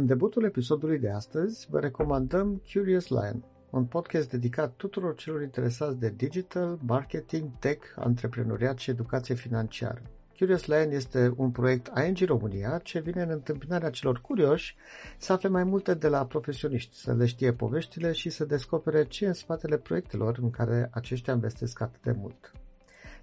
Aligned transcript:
În 0.00 0.06
debutul 0.06 0.44
episodului 0.44 0.98
de 0.98 1.10
astăzi 1.10 1.66
vă 1.70 1.80
recomandăm 1.80 2.62
Curious 2.72 3.08
Lion, 3.08 3.44
un 3.70 3.84
podcast 3.84 4.30
dedicat 4.30 4.72
tuturor 4.76 5.14
celor 5.14 5.42
interesați 5.42 5.98
de 5.98 6.12
digital, 6.16 6.78
marketing, 6.86 7.48
tech, 7.58 7.86
antreprenoriat 7.96 8.78
și 8.78 8.90
educație 8.90 9.34
financiară. 9.34 10.02
Curious 10.38 10.66
Lion 10.66 10.90
este 10.90 11.32
un 11.36 11.50
proiect 11.50 11.90
ING 12.06 12.18
România 12.18 12.80
ce 12.82 13.00
vine 13.00 13.22
în 13.22 13.30
întâmpinarea 13.30 13.90
celor 13.90 14.20
curioși 14.20 14.76
să 15.18 15.32
afle 15.32 15.48
mai 15.48 15.64
multe 15.64 15.94
de 15.94 16.08
la 16.08 16.26
profesioniști, 16.26 16.96
să 16.96 17.14
le 17.14 17.26
știe 17.26 17.52
poveștile 17.52 18.12
și 18.12 18.30
să 18.30 18.44
descopere 18.44 19.04
ce 19.06 19.26
în 19.26 19.32
spatele 19.32 19.78
proiectelor 19.78 20.38
în 20.42 20.50
care 20.50 20.88
aceștia 20.92 21.32
investesc 21.32 21.80
atât 21.80 22.02
de 22.02 22.14
mult. 22.18 22.52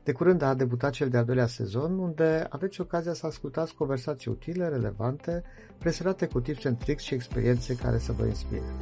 De 0.03 0.11
curând 0.11 0.41
a 0.41 0.53
debutat 0.53 0.91
cel 0.91 1.09
de-al 1.09 1.25
doilea 1.25 1.47
sezon, 1.47 1.97
unde 1.99 2.47
aveți 2.49 2.81
ocazia 2.81 3.13
să 3.13 3.25
ascultați 3.25 3.75
conversații 3.75 4.31
utile, 4.31 4.67
relevante, 4.67 5.43
preserate 5.77 6.25
cu 6.25 6.39
tips 6.39 6.65
and 6.65 6.77
tricks 6.77 7.03
și 7.03 7.13
experiențe 7.13 7.75
care 7.75 7.97
să 7.97 8.11
vă 8.11 8.25
inspire. 8.25 8.75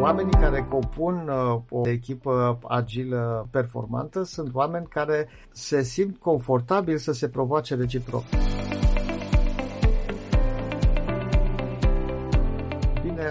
Oamenii 0.00 0.32
care 0.40 0.66
compun 0.70 1.28
uh, 1.28 1.60
o 1.68 1.88
echipă 1.88 2.58
agilă 2.68 3.48
performantă 3.50 4.22
sunt 4.22 4.54
oameni 4.54 4.86
care 4.86 5.28
se 5.52 5.82
simt 5.82 6.16
confortabil 6.18 6.96
să 6.96 7.12
se 7.12 7.28
provoace 7.28 7.74
reciproc. 7.74 8.22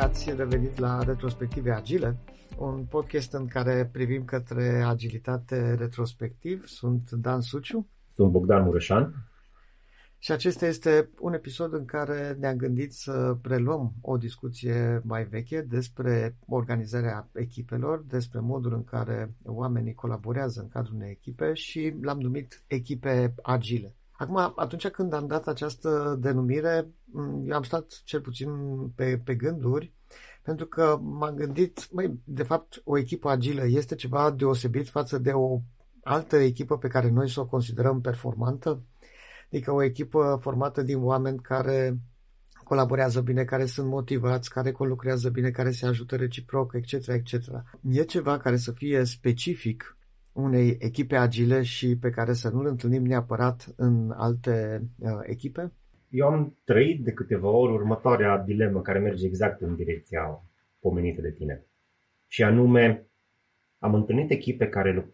Ați 0.05 0.35
revenit 0.35 0.77
la 0.77 1.03
Retrospective 1.03 1.71
Agile, 1.71 2.17
un 2.57 2.85
podcast 2.89 3.33
în 3.33 3.47
care 3.47 3.89
privim 3.91 4.25
către 4.25 4.83
agilitate 4.87 5.73
retrospectiv. 5.73 6.65
Sunt 6.65 7.11
Dan 7.11 7.41
Suciu. 7.41 7.87
Sunt 8.13 8.31
Bogdan 8.31 8.63
Mureșan. 8.63 9.13
Și 10.19 10.31
acesta 10.31 10.65
este 10.65 11.09
un 11.19 11.33
episod 11.33 11.73
în 11.73 11.85
care 11.85 12.37
ne-am 12.39 12.55
gândit 12.55 12.93
să 12.93 13.37
preluăm 13.41 13.93
o 14.01 14.17
discuție 14.17 15.01
mai 15.03 15.23
veche 15.23 15.61
despre 15.61 16.37
organizarea 16.47 17.29
echipelor, 17.33 18.03
despre 18.07 18.39
modul 18.39 18.73
în 18.73 18.83
care 18.83 19.35
oamenii 19.43 19.93
colaborează 19.93 20.61
în 20.61 20.67
cadrul 20.67 20.95
unei 20.95 21.11
echipe 21.11 21.53
și 21.53 21.93
l-am 22.01 22.19
numit 22.19 22.63
echipe 22.67 23.33
agile. 23.43 23.95
Acum, 24.17 24.53
atunci 24.55 24.87
când 24.87 25.13
am 25.13 25.27
dat 25.27 25.47
această 25.47 26.17
denumire, 26.19 26.87
eu 27.45 27.55
am 27.55 27.63
stat 27.63 28.01
cel 28.03 28.21
puțin 28.21 28.49
pe, 28.95 29.21
pe 29.23 29.35
gânduri, 29.35 29.93
pentru 30.41 30.65
că 30.65 30.99
m-am 31.01 31.35
gândit, 31.35 31.91
măi, 31.91 32.19
de 32.23 32.43
fapt, 32.43 32.81
o 32.83 32.97
echipă 32.97 33.29
agilă 33.29 33.65
este 33.67 33.95
ceva 33.95 34.31
deosebit 34.31 34.89
față 34.89 35.17
de 35.17 35.31
o 35.31 35.61
altă 36.03 36.35
echipă 36.35 36.77
pe 36.77 36.87
care 36.87 37.09
noi 37.09 37.29
să 37.29 37.39
o 37.39 37.45
considerăm 37.45 38.01
performantă? 38.01 38.81
Adică 39.51 39.71
o 39.71 39.83
echipă 39.83 40.37
formată 40.41 40.81
din 40.81 41.03
oameni 41.03 41.39
care 41.39 41.99
colaborează 42.63 43.21
bine, 43.21 43.43
care 43.43 43.65
sunt 43.65 43.87
motivați, 43.87 44.49
care 44.49 44.71
colucrează 44.71 45.29
bine, 45.29 45.51
care 45.51 45.71
se 45.71 45.85
ajută 45.85 46.15
reciproc, 46.15 46.73
etc., 46.73 47.07
etc. 47.07 47.33
E 47.81 48.03
ceva 48.03 48.37
care 48.37 48.57
să 48.57 48.71
fie 48.71 49.03
specific 49.03 49.97
unei 50.35 50.77
echipe 50.79 51.15
agile 51.15 51.61
și 51.61 51.97
pe 51.97 52.09
care 52.09 52.33
să 52.33 52.49
nu-l 52.49 52.65
întâlnim 52.65 53.05
neapărat 53.05 53.73
în 53.75 54.13
alte 54.15 54.81
uh, 54.99 55.09
echipe? 55.21 55.71
Eu 56.09 56.27
am 56.27 56.57
trăit 56.63 57.03
de 57.03 57.11
câteva 57.11 57.49
ori 57.49 57.73
următoarea 57.73 58.37
dilemă 58.37 58.81
care 58.81 58.99
merge 58.99 59.25
exact 59.25 59.61
în 59.61 59.75
direcția 59.75 60.43
pomenită 60.79 61.21
de 61.21 61.31
tine. 61.31 61.65
Și 62.27 62.43
anume, 62.43 63.07
am 63.79 63.93
întâlnit 63.93 64.31
echipe 64.31 64.67
care 64.67 65.09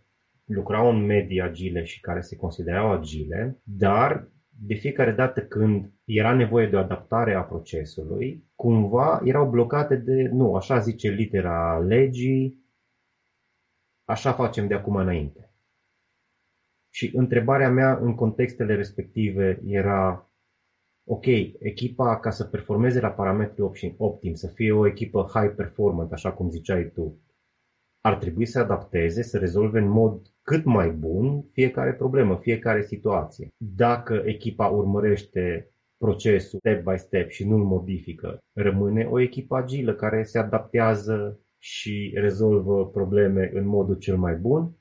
lucrau 0.45 0.89
în 0.89 1.05
medii 1.05 1.41
agile 1.41 1.83
și 1.83 1.99
care 1.99 2.21
se 2.21 2.35
considerau 2.35 2.91
agile, 2.91 3.57
dar 3.63 4.27
de 4.65 4.73
fiecare 4.73 5.11
dată 5.11 5.41
când 5.41 5.91
era 6.05 6.33
nevoie 6.33 6.67
de 6.67 6.75
o 6.75 6.79
adaptare 6.79 7.33
a 7.33 7.41
procesului, 7.41 8.43
cumva 8.55 9.21
erau 9.23 9.49
blocate 9.49 9.95
de, 9.95 10.29
nu, 10.31 10.55
așa 10.55 10.79
zice 10.79 11.09
litera 11.09 11.79
legii, 11.79 12.60
așa 14.11 14.33
facem 14.33 14.67
de 14.67 14.73
acum 14.73 14.95
înainte. 14.95 15.53
Și 16.93 17.11
întrebarea 17.15 17.69
mea 17.69 17.97
în 17.97 18.15
contextele 18.15 18.75
respective 18.75 19.61
era, 19.65 20.29
ok, 21.07 21.25
echipa 21.59 22.19
ca 22.19 22.29
să 22.29 22.43
performeze 22.43 22.99
la 22.99 23.11
parametri 23.11 23.61
optim, 23.97 24.33
să 24.33 24.47
fie 24.47 24.71
o 24.71 24.87
echipă 24.87 25.29
high 25.33 25.53
performant, 25.55 26.11
așa 26.11 26.31
cum 26.33 26.49
ziceai 26.49 26.91
tu, 26.93 27.19
ar 28.01 28.17
trebui 28.17 28.45
să 28.45 28.59
adapteze, 28.59 29.21
să 29.21 29.37
rezolve 29.37 29.79
în 29.79 29.89
mod 29.89 30.21
cât 30.41 30.63
mai 30.63 30.89
bun 30.89 31.43
fiecare 31.51 31.93
problemă, 31.93 32.37
fiecare 32.37 32.81
situație. 32.81 33.47
Dacă 33.57 34.21
echipa 34.25 34.67
urmărește 34.67 35.71
procesul 35.97 36.59
step 36.59 36.83
by 36.83 36.97
step 36.97 37.29
și 37.29 37.47
nu-l 37.47 37.63
modifică, 37.63 38.39
rămâne 38.53 39.05
o 39.05 39.19
echipă 39.19 39.55
agilă 39.55 39.93
care 39.93 40.23
se 40.23 40.37
adaptează 40.37 41.39
și 41.63 42.11
rezolvă 42.15 42.87
probleme 42.87 43.51
în 43.53 43.67
modul 43.67 43.95
cel 43.95 44.17
mai 44.17 44.35
bun 44.35 44.75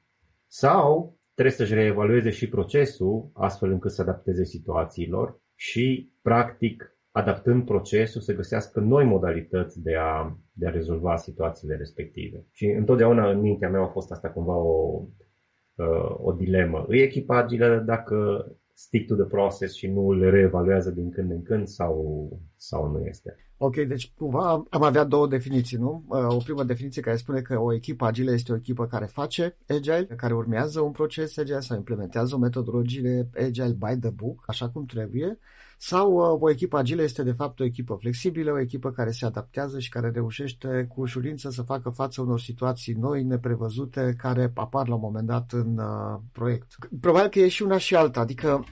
sau 0.47 1.19
trebuie 1.35 1.55
să-și 1.55 1.75
reevalueze 1.75 2.31
și 2.31 2.49
procesul 2.49 3.31
astfel 3.33 3.71
încât 3.71 3.91
să 3.91 4.03
adapteze 4.03 4.45
situațiilor 4.45 5.41
și, 5.55 6.13
practic, 6.23 6.97
adaptând 7.11 7.65
procesul, 7.65 8.21
să 8.21 8.35
găsească 8.35 8.81
noi 8.81 9.05
modalități 9.05 9.83
de 9.83 9.95
a, 9.95 10.37
de 10.53 10.67
a 10.67 10.71
rezolva 10.71 11.17
situațiile 11.17 11.77
respective. 11.77 12.47
Și 12.51 12.65
întotdeauna 12.65 13.31
în 13.31 13.41
mintea 13.41 13.71
mea 13.71 13.83
a 13.83 13.87
fost 13.87 14.11
asta 14.13 14.31
cumva 14.31 14.57
o, 14.57 15.03
uh, 15.75 16.15
o 16.17 16.33
dilemă. 16.33 16.85
Îi 16.89 17.01
echipa 17.01 17.37
agilă 17.37 17.83
dacă 17.87 18.47
stick 18.73 19.07
to 19.07 19.15
the 19.15 19.25
process 19.25 19.75
și 19.75 19.87
nu 19.87 20.13
le 20.13 20.31
reevaluează 20.31 20.91
din 20.91 21.11
când 21.11 21.31
în 21.31 21.43
când 21.43 21.67
sau, 21.67 22.29
sau 22.57 22.91
nu 22.91 23.07
este. 23.07 23.37
Ok, 23.63 23.77
deci 23.77 24.13
cumva 24.17 24.67
am 24.71 24.83
avea 24.83 25.05
două 25.05 25.27
definiții, 25.27 25.77
nu? 25.77 26.05
Uh, 26.09 26.27
o 26.29 26.37
primă 26.37 26.65
definiție 26.65 27.03
care 27.03 27.17
spune 27.17 27.41
că 27.41 27.59
o 27.59 27.73
echipă 27.75 28.05
agilă 28.05 28.33
este 28.33 28.53
o 28.53 28.57
echipă 28.57 28.87
care 28.87 29.07
face 29.07 29.57
agile, 29.69 30.05
care 30.17 30.35
urmează 30.35 30.81
un 30.81 30.91
proces 30.91 31.37
agile 31.37 31.61
sau 31.61 31.77
implementează 31.77 32.35
o 32.35 32.39
metodologie 32.39 33.29
agile 33.37 33.77
by 33.79 33.99
the 34.01 34.11
book, 34.11 34.45
așa 34.47 34.69
cum 34.69 34.85
trebuie, 34.85 35.39
sau 35.83 36.13
uh, 36.13 36.41
o 36.41 36.51
echipă 36.51 36.79
agilă 36.79 37.03
este 37.03 37.23
de 37.23 37.33
fapt 37.33 37.61
o 37.61 37.65
echipă 37.65 37.97
flexibilă, 38.01 38.53
o 38.53 38.61
echipă 38.61 38.91
care 38.91 39.11
se 39.11 39.25
adaptează 39.27 39.79
și 39.79 39.89
care 39.89 40.11
reușește 40.11 40.87
cu 40.95 41.01
ușurință 41.01 41.51
să 41.51 41.63
facă 41.63 41.91
față 41.91 42.21
unor 42.21 42.41
situații 42.41 42.95
noi, 42.95 43.23
neprevăzute, 43.23 44.15
care 44.19 44.53
apar 44.55 44.89
la 44.89 44.95
un 44.95 45.01
moment 45.01 45.27
dat 45.27 45.53
în 45.53 45.79
uh, 45.79 46.21
proiect. 46.33 46.67
Probabil 47.01 47.29
că 47.29 47.39
e 47.39 47.49
și 47.49 47.63
una 47.63 47.79
și 47.79 47.95
alta, 47.97 48.21
adică 48.21 48.65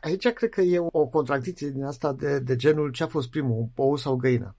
aici 0.00 0.28
cred 0.28 0.50
că 0.50 0.60
e 0.60 0.78
o 0.90 1.06
contradicție 1.06 1.70
din 1.70 1.84
asta 1.84 2.12
de, 2.12 2.38
de 2.38 2.56
genul 2.56 2.90
ce 2.90 3.02
a 3.02 3.06
fost 3.06 3.30
primul, 3.30 3.68
ou 3.74 3.96
sau 3.96 4.16
găină. 4.16 4.54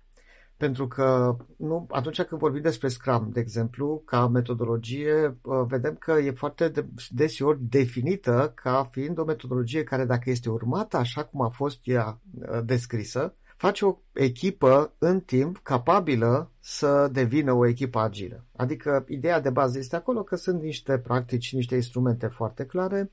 Pentru 0.61 0.87
că 0.87 1.37
nu, 1.57 1.87
atunci 1.89 2.21
când 2.21 2.41
vorbim 2.41 2.61
despre 2.61 2.87
Scrum, 2.87 3.29
de 3.31 3.39
exemplu, 3.39 4.01
ca 4.05 4.27
metodologie, 4.27 5.37
uh, 5.41 5.63
vedem 5.67 5.95
că 5.95 6.11
e 6.11 6.31
foarte 6.31 6.71
deseori 7.09 7.59
definită 7.61 8.51
ca 8.55 8.89
fiind 8.91 9.17
o 9.17 9.23
metodologie 9.23 9.83
care, 9.83 10.05
dacă 10.05 10.29
este 10.29 10.49
urmată 10.49 10.97
așa 10.97 11.23
cum 11.23 11.41
a 11.41 11.49
fost 11.49 11.79
ea 11.83 12.19
uh, 12.33 12.59
descrisă, 12.65 13.35
face 13.57 13.85
o 13.85 13.97
echipă 14.13 14.93
în 14.97 15.19
timp 15.19 15.59
capabilă 15.63 16.51
să 16.59 17.09
devină 17.11 17.53
o 17.53 17.67
echipă 17.67 17.99
agilă. 17.99 18.45
Adică 18.55 19.05
ideea 19.07 19.41
de 19.41 19.49
bază 19.49 19.77
este 19.77 19.95
acolo 19.95 20.23
că 20.23 20.35
sunt 20.35 20.61
niște 20.61 20.97
practici, 20.97 21.53
niște 21.53 21.75
instrumente 21.75 22.27
foarte 22.27 22.65
clare 22.65 23.11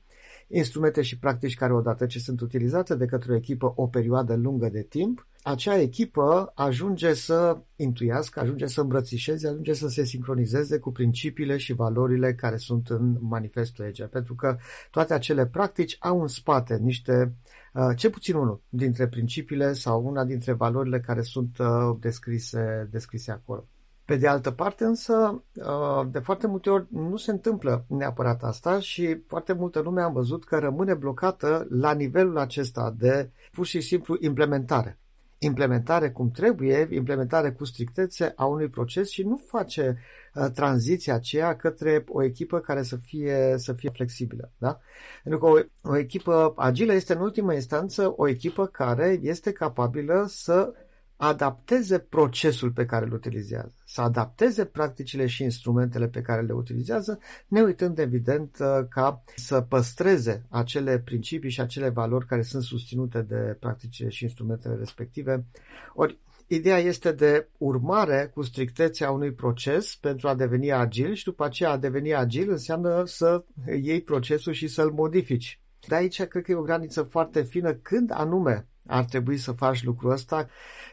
instrumente 0.49 1.01
și 1.01 1.19
practici 1.19 1.55
care 1.55 1.73
odată 1.73 2.05
ce 2.05 2.19
sunt 2.19 2.41
utilizate 2.41 2.95
de 2.95 3.05
către 3.05 3.31
o 3.31 3.35
echipă 3.35 3.73
o 3.75 3.87
perioadă 3.87 4.35
lungă 4.35 4.69
de 4.69 4.81
timp, 4.81 5.27
acea 5.43 5.77
echipă 5.77 6.51
ajunge 6.55 7.13
să 7.13 7.57
intuiască, 7.75 8.39
ajunge 8.39 8.65
să 8.65 8.81
îmbrățișeze, 8.81 9.47
ajunge 9.47 9.73
să 9.73 9.87
se 9.87 10.03
sincronizeze 10.03 10.79
cu 10.79 10.91
principiile 10.91 11.57
și 11.57 11.73
valorile 11.73 12.33
care 12.33 12.57
sunt 12.57 12.89
în 12.89 13.17
manifestul 13.19 13.85
EGE. 13.85 14.03
Pentru 14.03 14.35
că 14.35 14.57
toate 14.91 15.13
acele 15.13 15.45
practici 15.45 15.97
au 15.99 16.21
în 16.21 16.27
spate 16.27 16.77
niște, 16.77 17.35
uh, 17.73 17.89
ce 17.95 18.09
puțin 18.09 18.35
unul 18.35 18.61
dintre 18.69 19.07
principiile 19.07 19.73
sau 19.73 20.05
una 20.05 20.23
dintre 20.23 20.53
valorile 20.53 20.99
care 20.99 21.21
sunt 21.21 21.57
uh, 21.57 21.97
descrise, 21.99 22.87
descrise 22.91 23.31
acolo. 23.31 23.67
Pe 24.05 24.15
de 24.15 24.27
altă 24.27 24.51
parte 24.51 24.83
însă, 24.83 25.43
uh, 25.53 26.07
de 26.11 26.19
foarte 26.19 26.47
multe 26.47 26.69
ori 26.69 26.87
nu 26.89 27.17
se 27.17 27.31
întâmplă 27.31 27.85
neapărat 27.87 28.43
asta 28.43 28.79
și 28.79 29.23
foarte 29.27 29.53
multă 29.53 29.79
lume 29.79 30.01
am 30.01 30.13
văzut 30.13 30.45
că 30.45 30.57
rămâne 30.57 30.93
blocată 30.93 31.67
la 31.69 31.93
nivelul 31.93 32.37
acesta 32.37 32.95
de 32.97 33.31
pur 33.51 33.65
și 33.65 33.81
simplu 33.81 34.17
implementare. 34.19 34.99
Implementare 35.41 36.11
cum 36.11 36.31
trebuie, 36.31 36.87
implementare 36.91 37.51
cu 37.51 37.65
strictețe 37.65 38.33
a 38.35 38.45
unui 38.45 38.67
proces 38.69 39.09
și 39.09 39.23
nu 39.23 39.41
face 39.47 39.97
uh, 40.33 40.45
tranziția 40.53 41.13
aceea 41.13 41.55
către 41.55 42.03
o 42.07 42.23
echipă 42.23 42.59
care 42.59 42.83
să 42.83 42.95
fie, 42.95 43.53
să 43.57 43.73
fie 43.73 43.89
flexibilă. 43.89 44.51
Da? 44.57 44.79
Pentru 45.23 45.39
că 45.39 45.45
o, 45.45 45.91
o 45.91 45.97
echipă 45.97 46.53
agilă 46.55 46.93
este 46.93 47.13
în 47.13 47.21
ultimă 47.21 47.53
instanță 47.53 48.13
o 48.15 48.27
echipă 48.27 48.65
care 48.65 49.19
este 49.21 49.51
capabilă 49.51 50.25
să 50.27 50.73
adapteze 51.21 51.99
procesul 51.99 52.71
pe 52.71 52.85
care 52.85 53.05
îl 53.05 53.13
utilizează, 53.13 53.75
să 53.85 54.01
adapteze 54.01 54.65
practicile 54.65 55.25
și 55.25 55.43
instrumentele 55.43 56.07
pe 56.07 56.21
care 56.21 56.41
le 56.41 56.53
utilizează, 56.53 57.19
ne 57.47 57.61
uitând 57.61 57.99
evident 57.99 58.57
uh, 58.59 58.67
ca 58.89 59.23
să 59.35 59.61
păstreze 59.61 60.45
acele 60.49 60.99
principii 60.99 61.49
și 61.49 61.61
acele 61.61 61.89
valori 61.89 62.25
care 62.25 62.41
sunt 62.41 62.63
susținute 62.63 63.21
de 63.21 63.57
practicile 63.59 64.09
și 64.09 64.23
instrumentele 64.23 64.75
respective. 64.75 65.45
Ori 65.93 66.19
Ideea 66.51 66.77
este 66.77 67.11
de 67.11 67.47
urmare 67.57 68.31
cu 68.33 68.41
strictețe 68.41 69.05
a 69.05 69.11
unui 69.11 69.33
proces 69.33 69.95
pentru 69.95 70.27
a 70.27 70.35
deveni 70.35 70.71
agil 70.71 71.13
și 71.13 71.23
după 71.23 71.45
aceea 71.45 71.69
a 71.69 71.77
deveni 71.77 72.13
agil 72.13 72.49
înseamnă 72.49 73.03
să 73.05 73.43
iei 73.81 74.01
procesul 74.01 74.53
și 74.53 74.67
să-l 74.67 74.91
modifici. 74.91 75.61
De 75.87 75.95
aici 75.95 76.23
cred 76.23 76.43
că 76.43 76.51
e 76.51 76.55
o 76.55 76.61
graniță 76.61 77.01
foarte 77.01 77.43
fină 77.43 77.73
când 77.73 78.11
anume 78.13 78.67
ar 78.89 79.05
trebui 79.05 79.37
să 79.37 79.51
faci 79.51 79.83
lucrul 79.83 80.11
ăsta, 80.11 80.47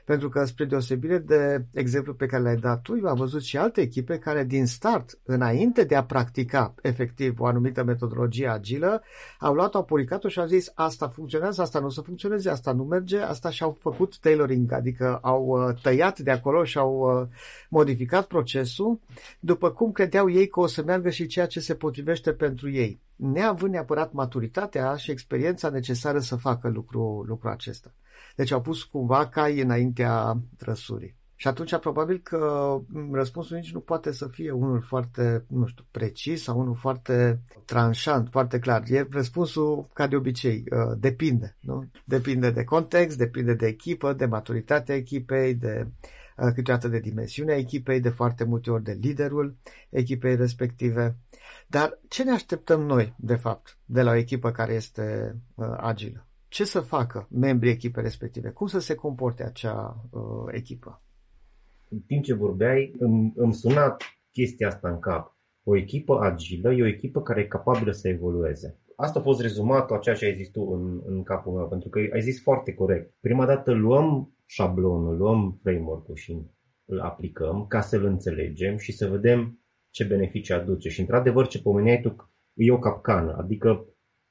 pentru 0.04 0.28
că 0.28 0.44
spre 0.44 0.64
deosebire 0.64 1.19
de 1.19 1.64
exemplu 1.72 2.14
pe 2.14 2.26
care 2.26 2.43
l-ai 2.43 2.56
dat 2.56 2.82
tu, 2.82 2.96
eu 2.96 3.06
am 3.06 3.16
văzut 3.16 3.43
și 3.43 3.56
alte 3.56 3.81
echipe 3.81 4.19
care 4.19 4.44
din 4.44 4.66
start, 4.66 5.19
înainte 5.25 5.84
de 5.84 5.94
a 5.94 6.04
practica 6.04 6.75
efectiv 6.82 7.40
o 7.40 7.46
anumită 7.46 7.84
metodologie 7.84 8.48
agilă, 8.48 9.02
au 9.38 9.54
luat-o, 9.54 9.78
aplicat-o 9.78 10.28
și 10.28 10.38
au 10.38 10.46
zis 10.46 10.72
asta 10.75 11.08
funcționează, 11.08 11.62
asta 11.62 11.78
nu 11.78 11.87
o 11.87 11.90
să 11.90 12.00
funcționeze, 12.00 12.50
asta 12.50 12.72
nu 12.72 12.84
merge, 12.84 13.19
asta 13.19 13.50
și-au 13.50 13.76
făcut 13.81 14.19
tailoring, 14.19 14.72
adică 14.72 15.19
au 15.22 15.44
uh, 15.44 15.75
tăiat 15.82 16.19
de 16.19 16.31
acolo 16.31 16.64
și 16.64 16.78
au 16.78 17.20
uh, 17.20 17.28
modificat 17.69 18.26
procesul, 18.26 19.00
după 19.40 19.70
cum 19.70 19.93
credeau 19.93 20.31
ei 20.31 20.48
că 20.48 20.60
o 20.60 20.66
să 20.66 20.82
meargă 20.82 21.10
și 21.10 21.26
ceea 21.26 21.46
ce 21.46 21.60
se 21.60 21.75
potrivește 21.75 22.32
pentru 22.32 22.70
ei 22.70 23.00
neavând 23.16 23.72
neapărat 23.72 24.12
maturitatea 24.12 24.96
și 24.96 25.10
experiența 25.10 25.69
necesară 25.69 26.19
să 26.19 26.37
facă 26.37 26.69
lucru, 26.69 27.25
lucrul 27.26 27.50
acesta. 27.50 27.86
Deci 28.37 28.50
au 28.50 28.61
pus 28.61 28.83
cumva 28.83 29.29
cai 29.29 29.61
înaintea 29.61 30.41
trăsurii. 30.56 31.17
Și 31.38 31.49
atunci 31.49 31.79
probabil 31.79 32.21
că 32.23 32.77
răspunsul 33.12 33.56
nici 33.56 33.73
nu 33.73 33.81
poate 33.81 34.12
să 34.12 34.29
fie 34.29 34.50
unul 34.50 34.81
foarte, 34.81 35.44
nu 35.49 35.67
știu, 35.67 35.85
precis 35.91 36.43
sau 36.43 36.59
unul 36.59 36.75
foarte 36.75 37.43
tranșant, 37.65 38.29
foarte 38.31 38.59
clar. 38.59 38.83
E 38.87 39.06
răspunsul 39.11 39.88
ca 39.93 40.06
de 40.06 40.17
obicei, 40.17 40.65
uh, 40.71 40.97
depinde, 40.99 41.56
nu? 41.61 41.91
Depinde 42.05 42.50
de 42.50 42.65
context, 42.65 43.19
depinde 43.19 43.55
de 43.55 43.67
echipă, 43.67 44.12
de 44.12 44.27
maturitatea 44.27 44.94
echipei, 44.94 45.55
de 45.55 45.87
uh, 46.37 46.53
câteodată 46.55 46.89
de 46.89 46.99
dimensiunea 46.99 47.56
echipei, 47.56 48.00
de 48.00 48.09
foarte 48.09 48.44
multe 48.44 48.71
ori 48.71 48.82
de 48.82 48.99
liderul 49.00 49.56
echipei 49.91 50.37
respective. 50.37 51.17
Dar 51.67 51.99
ce 52.09 52.25
ne 52.25 52.31
așteptăm 52.31 52.82
noi, 52.82 53.15
de 53.19 53.35
fapt, 53.35 53.79
de 53.85 54.03
la 54.03 54.11
o 54.11 54.15
echipă 54.15 54.50
care 54.50 54.73
este 54.73 55.37
uh, 55.55 55.75
agilă? 55.77 56.25
Ce 56.56 56.64
să 56.64 56.81
facă 56.81 57.29
membrii 57.31 57.70
echipei 57.70 58.03
respective? 58.03 58.49
Cum 58.50 58.67
să 58.67 58.79
se 58.79 58.94
comporte 58.94 59.43
acea 59.43 60.08
uh, 60.11 60.23
echipă? 60.50 61.03
În 61.88 61.99
timp 61.99 62.25
ce 62.25 62.35
vorbeai, 62.35 62.94
îmi, 62.99 63.32
îmi 63.37 63.55
suna 63.55 63.97
chestia 64.31 64.69
asta 64.69 64.88
în 64.88 64.99
cap. 64.99 65.37
O 65.64 65.76
echipă 65.76 66.19
agilă 66.20 66.73
e 66.73 66.82
o 66.82 66.87
echipă 66.87 67.23
care 67.23 67.41
e 67.41 67.47
capabilă 67.47 67.93
să 67.93 68.08
evolueze. 68.08 68.79
Asta 68.97 69.19
a 69.19 69.23
fost 69.23 69.41
rezumatul 69.41 69.97
a 69.97 69.99
ceea 69.99 70.14
ce 70.14 70.25
ai 70.25 70.35
zis 70.37 70.49
tu 70.49 70.62
în, 70.62 71.03
în 71.06 71.23
capul 71.23 71.53
meu, 71.53 71.69
pentru 71.69 71.88
că 71.88 71.99
ai 72.12 72.20
zis 72.20 72.43
foarte 72.43 72.75
corect. 72.75 73.14
Prima 73.20 73.47
dată 73.47 73.73
luăm 73.73 74.35
șablonul, 74.47 75.17
luăm 75.17 75.58
framework-ul 75.62 76.14
și 76.14 76.43
îl 76.85 77.00
aplicăm 77.00 77.67
ca 77.67 77.81
să-l 77.81 78.05
înțelegem 78.05 78.76
și 78.76 78.93
să 78.93 79.08
vedem 79.08 79.61
ce 79.91 80.05
beneficii 80.05 80.55
aduce. 80.55 80.88
Și 80.88 81.00
într-adevăr 81.00 81.47
ce 81.47 81.61
pomeneai 81.61 82.00
tu 82.00 82.31
e 82.55 82.73
o 82.73 82.79
capcană, 82.79 83.37
adică 83.38 83.87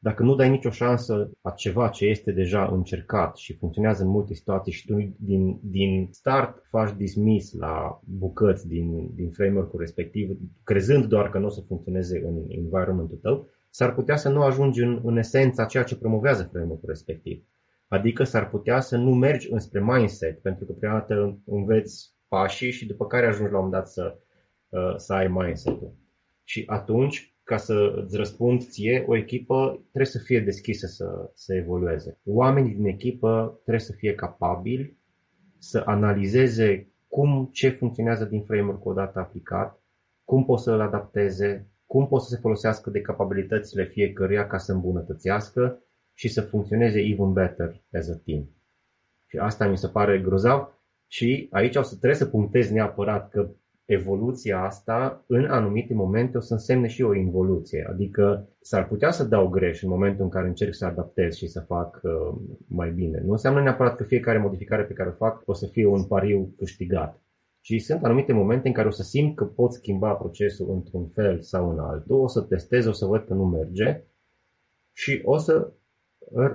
dacă 0.06 0.24
nu 0.24 0.36
dai 0.36 0.50
nicio 0.50 0.70
șansă 0.70 1.32
a 1.42 1.50
ceva 1.50 1.88
ce 1.88 2.06
este 2.06 2.32
deja 2.32 2.66
încercat 2.66 3.38
și 3.38 3.54
funcționează 3.54 4.04
în 4.04 4.10
multe 4.10 4.34
situații 4.34 4.72
și 4.72 4.86
tu 4.86 5.16
din, 5.18 5.60
din 5.64 6.08
start 6.12 6.66
faci 6.70 6.96
dismiss 6.96 7.54
la 7.54 8.00
bucăți 8.04 8.68
din, 8.68 9.16
din 9.16 9.30
framework-ul 9.32 9.80
respectiv, 9.80 10.38
crezând 10.64 11.06
doar 11.06 11.30
că 11.30 11.38
nu 11.40 11.46
o 11.46 11.50
să 11.50 11.62
funcționeze 11.68 12.24
în 12.26 12.44
environmentul 12.48 13.18
tău, 13.22 13.48
s-ar 13.70 13.94
putea 13.94 14.16
să 14.16 14.30
nu 14.30 14.42
ajungi 14.42 14.82
în, 14.82 15.02
în 15.04 15.18
esența 15.18 15.66
ceea 15.66 15.84
ce 15.84 15.98
promovează 15.98 16.50
framework-ul 16.52 16.90
respectiv. 16.90 17.44
Adică 17.88 18.24
s-ar 18.24 18.50
putea 18.50 18.80
să 18.80 18.98
nu 18.98 19.14
mergi 19.14 19.52
înspre 19.52 19.84
mindset, 19.84 20.42
pentru 20.42 20.66
că 20.66 20.72
prima 20.72 20.94
dată 20.94 21.40
înveți 21.46 22.14
pașii 22.28 22.72
și 22.72 22.86
după 22.86 23.06
care 23.06 23.26
ajungi 23.26 23.52
la 23.52 23.60
un 23.60 23.70
dat 23.70 23.88
să 23.88 24.18
Uh, 24.76 24.96
să 24.96 25.14
ai 25.14 25.28
mindset-ul. 25.28 25.94
Și 26.44 26.64
atunci, 26.66 27.35
ca 27.46 27.58
să 27.58 27.94
îți 28.06 28.18
răspund 28.18 28.62
ție, 28.62 29.06
o 29.08 29.16
echipă 29.16 29.80
trebuie 29.80 30.06
să 30.06 30.20
fie 30.20 30.40
deschisă 30.40 30.88
să, 30.88 31.32
să 31.34 31.54
evolueze. 31.54 32.18
Oamenii 32.26 32.74
din 32.74 32.86
echipă 32.86 33.60
trebuie 33.62 33.84
să 33.84 33.94
fie 33.94 34.16
capabili 34.16 34.98
să 35.58 35.84
analizeze 35.86 36.88
cum, 37.08 37.50
ce 37.52 37.70
funcționează 37.70 38.26
din 38.26 38.44
framework 38.44 38.86
odată 38.86 39.20
aplicat, 39.20 39.80
cum 40.24 40.46
pot 40.46 40.60
să-l 40.60 40.82
adapteze, 40.82 41.68
cum 41.86 42.08
pot 42.08 42.22
să 42.22 42.30
se 42.30 42.42
folosească 42.42 42.90
de 42.90 43.02
capabilitățile 43.02 43.86
fiecăruia 43.86 44.48
ca 44.48 44.58
să 44.58 44.72
îmbunătățească 44.72 45.80
și 46.14 46.28
să 46.28 46.42
funcționeze 46.42 47.00
even 47.00 47.34
better 47.34 47.82
as 47.94 48.10
a 48.10 48.22
team. 48.26 48.50
Și 49.28 49.38
asta 49.38 49.68
mi 49.68 49.78
se 49.78 49.88
pare 49.88 50.20
grozav 50.20 50.80
și 51.08 51.48
aici 51.52 51.76
o 51.76 51.82
să 51.82 51.96
trebuie 51.96 52.16
să 52.16 52.26
punctez 52.26 52.70
neapărat 52.70 53.30
că 53.30 53.50
evoluția 53.86 54.64
asta 54.64 55.24
în 55.28 55.46
anumite 55.46 55.94
momente 55.94 56.38
o 56.38 56.40
să 56.40 56.54
însemne 56.54 56.88
și 56.88 57.02
o 57.02 57.16
involuție. 57.16 57.88
Adică 57.90 58.50
s-ar 58.62 58.88
putea 58.88 59.12
să 59.12 59.24
dau 59.24 59.48
greș 59.48 59.82
în 59.82 59.90
momentul 59.90 60.24
în 60.24 60.30
care 60.30 60.48
încerc 60.48 60.74
să 60.74 60.86
adaptez 60.86 61.36
și 61.36 61.48
să 61.48 61.60
fac 61.60 62.00
uh, 62.04 62.38
mai 62.68 62.92
bine. 62.92 63.22
Nu 63.26 63.32
înseamnă 63.32 63.62
neapărat 63.62 63.96
că 63.96 64.04
fiecare 64.04 64.38
modificare 64.38 64.84
pe 64.84 64.94
care 64.94 65.10
o 65.10 65.26
fac 65.26 65.42
o 65.46 65.54
să 65.54 65.68
fie 65.68 65.86
un 65.86 66.04
pariu 66.04 66.54
câștigat. 66.58 67.20
Și 67.62 67.80
sunt 67.80 68.04
anumite 68.04 68.34
momente 68.34 68.68
în 68.68 68.74
care 68.74 68.88
o 68.88 68.92
să 68.92 69.04
simt 69.04 69.36
că 69.36 69.46
pot 69.46 69.74
schimba 69.74 70.14
procesul 70.14 70.70
într-un 70.72 71.08
fel 71.08 71.42
sau 71.42 71.70
în 71.70 71.80
altul, 71.80 72.20
o 72.20 72.28
să 72.28 72.42
testez, 72.42 72.86
o 72.86 72.92
să 72.92 73.06
văd 73.06 73.26
că 73.26 73.34
nu 73.34 73.46
merge 73.46 74.04
și 74.92 75.22
o 75.24 75.38
să 75.38 75.74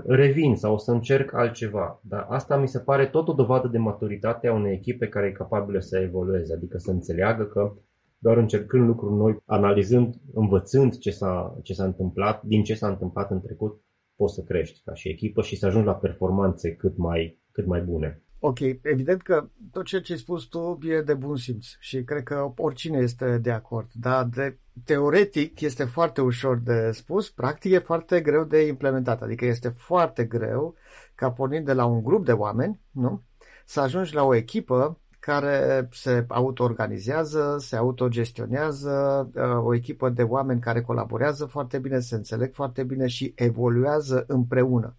revin 0.06 0.56
sau 0.56 0.75
o 0.75 0.78
să 0.78 0.90
încerc 0.90 1.34
altceva. 1.34 2.00
Dar 2.02 2.26
asta 2.28 2.56
mi 2.56 2.69
se 2.69 2.78
pare 2.78 3.06
tot 3.06 3.28
o 3.28 3.32
dovadă 3.32 3.69
de 3.69 3.78
maturitate 3.78 4.49
a 4.49 4.55
unei 4.55 4.72
echipe 4.72 5.08
care 5.08 5.26
e 5.26 5.32
capabilă 5.32 5.81
să 5.81 5.99
evolueze, 5.99 6.52
adică 6.52 6.78
să 6.78 6.90
înțeleagă 6.90 7.44
că 7.44 7.72
doar 8.19 8.37
încercând 8.37 8.87
lucruri 8.87 9.14
noi, 9.14 9.43
analizând, 9.44 10.14
învățând 10.34 10.99
ce 10.99 11.11
s-a, 11.11 11.58
ce 11.62 11.72
s-a 11.72 11.84
întâmplat, 11.84 12.43
din 12.43 12.62
ce 12.62 12.75
s-a 12.75 12.88
întâmplat 12.88 13.31
în 13.31 13.40
trecut, 13.40 13.81
poți 14.17 14.34
să 14.34 14.43
crești 14.43 14.81
ca 14.84 14.94
și 14.94 15.08
echipă 15.08 15.43
și 15.43 15.56
să 15.56 15.67
ajungi 15.67 15.87
la 15.87 15.94
performanțe 15.94 16.75
cât 16.75 16.96
mai, 16.96 17.38
cât 17.52 17.67
mai 17.67 17.81
bune. 17.81 18.22
Ok, 18.42 18.60
evident 18.82 19.22
că 19.22 19.48
tot 19.72 19.84
ceea 19.84 20.00
ce 20.00 20.12
ai 20.12 20.19
spus 20.19 20.44
tu 20.44 20.78
e 20.82 21.02
de 21.02 21.14
bun 21.14 21.37
simț 21.37 21.66
și 21.78 22.04
cred 22.04 22.22
că 22.22 22.52
oricine 22.56 22.98
este 22.98 23.38
de 23.38 23.50
acord, 23.50 23.90
dar 23.92 24.25
de 24.25 24.58
teoretic 24.84 25.60
este 25.60 25.84
foarte 25.84 26.20
ușor 26.20 26.58
de 26.58 26.90
spus, 26.90 27.31
practic 27.31 27.72
e 27.72 27.78
foarte 27.78 28.20
greu 28.20 28.44
de 28.44 28.66
implementat, 28.66 29.22
adică 29.22 29.44
este 29.44 29.69
foarte 29.69 30.24
greu 30.24 30.74
ca 31.15 31.31
pornind 31.31 31.67
de 31.67 31.72
la 31.72 31.84
un 31.84 32.03
grup 32.03 32.24
de 32.24 32.32
oameni, 32.32 32.81
nu? 32.91 33.22
Să 33.65 33.81
ajungi 33.81 34.15
la 34.15 34.22
o 34.22 34.34
echipă 34.34 35.00
care 35.19 35.88
se 35.93 36.24
auto-organizează, 36.29 37.56
se 37.58 37.76
autogestionează, 37.76 39.31
uh, 39.34 39.65
o 39.65 39.74
echipă 39.74 40.08
de 40.08 40.22
oameni 40.22 40.60
care 40.60 40.82
colaborează 40.82 41.44
foarte 41.44 41.79
bine, 41.79 42.00
se 42.00 42.15
înțeleg 42.15 42.55
foarte 42.55 42.82
bine 42.82 43.06
și 43.06 43.32
evoluează 43.36 44.24
împreună 44.26 44.96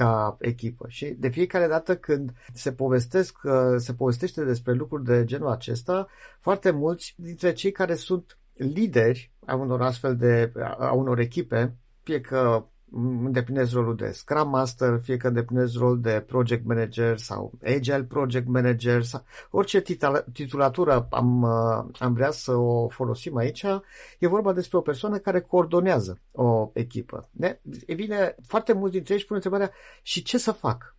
ca 0.00 0.36
echipă. 0.40 0.84
Și 0.88 1.06
de 1.06 1.28
fiecare 1.28 1.66
dată 1.66 1.96
când 1.96 2.32
se 2.52 2.72
povestesc, 2.72 3.38
se 3.76 3.94
povestește 3.94 4.44
despre 4.44 4.72
lucruri 4.72 5.04
de 5.04 5.24
genul 5.24 5.48
acesta, 5.48 6.08
foarte 6.40 6.70
mulți 6.70 7.14
dintre 7.16 7.52
cei 7.52 7.72
care 7.72 7.94
sunt 7.94 8.38
lideri 8.54 9.30
a 9.46 9.54
unor 9.54 9.82
astfel 9.82 10.16
de, 10.16 10.52
a 10.78 10.92
unor 10.92 11.18
echipe, 11.18 11.74
fie 12.02 12.20
că 12.20 12.64
îndeplinezi 12.92 13.74
rolul 13.74 13.96
de 13.96 14.10
Scrum 14.10 14.48
Master, 14.48 14.98
fie 15.02 15.16
că 15.16 15.26
îndeplinezi 15.26 15.78
rolul 15.78 16.00
de 16.00 16.24
Project 16.26 16.66
Manager 16.66 17.18
sau 17.18 17.52
Agile 17.64 18.02
Project 18.02 18.48
Manager 18.48 19.02
sau 19.02 19.24
orice 19.50 19.82
titulatură 20.32 21.06
am, 21.10 21.44
am 21.98 22.12
vrea 22.12 22.30
să 22.30 22.52
o 22.52 22.88
folosim 22.88 23.36
aici, 23.36 23.64
e 24.18 24.26
vorba 24.26 24.52
despre 24.52 24.78
o 24.78 24.80
persoană 24.80 25.18
care 25.18 25.40
coordonează 25.40 26.18
o 26.32 26.70
echipă. 26.72 27.28
De? 27.30 27.60
E 27.86 27.94
bine, 27.94 28.34
foarte 28.46 28.72
mulți 28.72 28.92
dintre 28.92 29.12
ei 29.12 29.18
își 29.18 29.26
pun 29.26 29.36
întrebarea 29.36 29.70
și 30.02 30.22
ce 30.22 30.38
să 30.38 30.52
fac? 30.52 30.94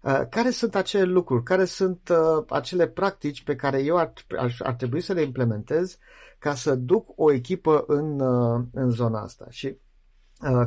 Uh, 0.00 0.20
care 0.30 0.50
sunt 0.50 0.74
acele 0.74 1.04
lucruri, 1.04 1.42
care 1.42 1.64
sunt 1.64 2.08
uh, 2.10 2.44
acele 2.48 2.86
practici 2.86 3.42
pe 3.42 3.56
care 3.56 3.82
eu 3.82 3.96
ar, 3.96 4.12
ar, 4.36 4.54
ar 4.58 4.74
trebui 4.74 5.00
să 5.00 5.12
le 5.12 5.22
implementez 5.22 5.98
ca 6.38 6.54
să 6.54 6.74
duc 6.74 7.08
o 7.16 7.32
echipă 7.32 7.84
în, 7.86 8.20
uh, 8.20 8.64
în 8.72 8.90
zona 8.90 9.20
asta? 9.20 9.46
Și 9.48 9.66
Uh, 9.66 9.87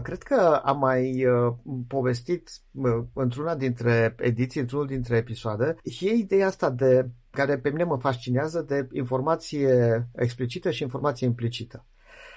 cred 0.03 0.23
că 0.23 0.61
am 0.63 0.79
mai 0.79 1.25
uh, 1.25 1.53
povestit 1.87 2.49
uh, 2.71 3.03
într-una 3.13 3.55
dintre 3.55 4.15
ediții, 4.17 4.61
într-unul 4.61 4.87
dintre 4.87 5.17
episoade, 5.17 5.75
și 5.89 6.07
e 6.07 6.11
ideea 6.13 6.47
asta 6.47 6.69
de 6.69 7.09
care 7.29 7.57
pe 7.57 7.69
mine 7.69 7.83
mă 7.83 7.97
fascinează 7.97 8.61
de 8.61 8.87
informație 8.91 10.07
explicită 10.15 10.71
și 10.71 10.83
informație 10.83 11.27
implicită. 11.27 11.85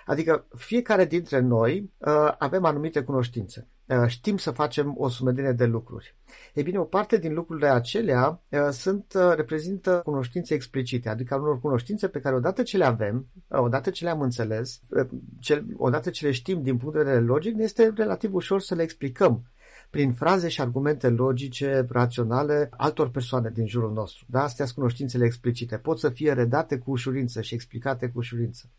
Adică 0.06 0.46
fiecare 0.56 1.04
dintre 1.04 1.40
noi 1.40 1.90
uh, 1.99 2.34
avem 2.38 2.64
anumite 2.64 3.02
cunoștințe. 3.02 3.68
Uh, 3.87 4.06
știm 4.06 4.37
să 4.37 4.50
facem 4.50 4.94
o 4.96 5.08
sumedenie 5.08 5.52
de 5.52 5.64
lucruri. 5.64 6.16
E 6.54 6.62
bine, 6.62 6.78
o 6.78 6.84
parte 6.84 7.18
din 7.18 7.34
lucrurile 7.34 7.68
acelea 7.68 8.42
uh, 8.49 8.68
sunt, 8.70 9.12
uh, 9.16 9.32
reprezintă 9.34 10.00
cunoștințe 10.04 10.54
explicite, 10.54 11.08
adică 11.08 11.34
unor 11.34 11.61
cunoștințe 11.61 12.08
pe 12.08 12.20
care 12.20 12.34
odată 12.34 12.62
ce 12.62 12.76
le 12.76 12.84
avem, 12.84 13.26
uh, 13.49 13.58
odată 13.58 13.90
ce 13.90 14.04
le-am 14.04 14.20
înțeles, 14.20 14.80
uh, 14.88 15.06
ce, 15.38 15.64
odată 15.76 16.11
ce 16.11 16.26
le 16.26 16.32
știm 16.32 16.62
din 16.62 16.76
punct 16.76 16.94
de 16.94 17.02
vedere 17.02 17.20
logic, 17.20 17.54
ne 17.54 17.62
este 17.62 17.92
relativ 17.96 18.34
ușor 18.34 18.61
să 18.61 18.75
le 18.75 18.82
explicăm 18.82 19.42
prin 19.90 20.12
fraze 20.12 20.49
și 20.49 20.61
argumente 20.61 21.08
logice, 21.08 21.87
raționale, 21.88 22.68
altor 22.70 23.11
persoane 23.11 23.50
din 23.50 23.66
jurul 23.66 23.92
nostru. 23.92 24.25
Da? 24.28 24.42
Astea 24.42 24.64
sunt 24.64 24.76
cunoștințele 24.76 25.25
explicite. 25.25 25.76
Pot 25.76 25.99
să 25.99 26.08
fie 26.08 26.32
redate 26.32 26.78
cu 26.78 26.90
ușurință 26.90 27.40
și 27.40 27.54
explicate 27.54 28.06
cu 28.06 28.18
ușurință. 28.18 28.70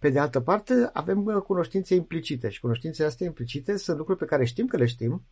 Pe 0.00 0.10
de 0.10 0.18
altă 0.18 0.40
parte, 0.40 0.90
avem 0.92 1.24
uh, 1.24 1.34
cunoștințe 1.34 1.94
implicite 1.94 2.48
și 2.48 2.60
cunoștințele 2.60 3.08
astea 3.08 3.26
implicite 3.26 3.76
sunt 3.76 3.96
lucruri 3.96 4.18
pe 4.18 4.24
care 4.24 4.44
știm 4.44 4.66
că 4.66 4.76
le 4.76 4.86
știm, 4.86 5.24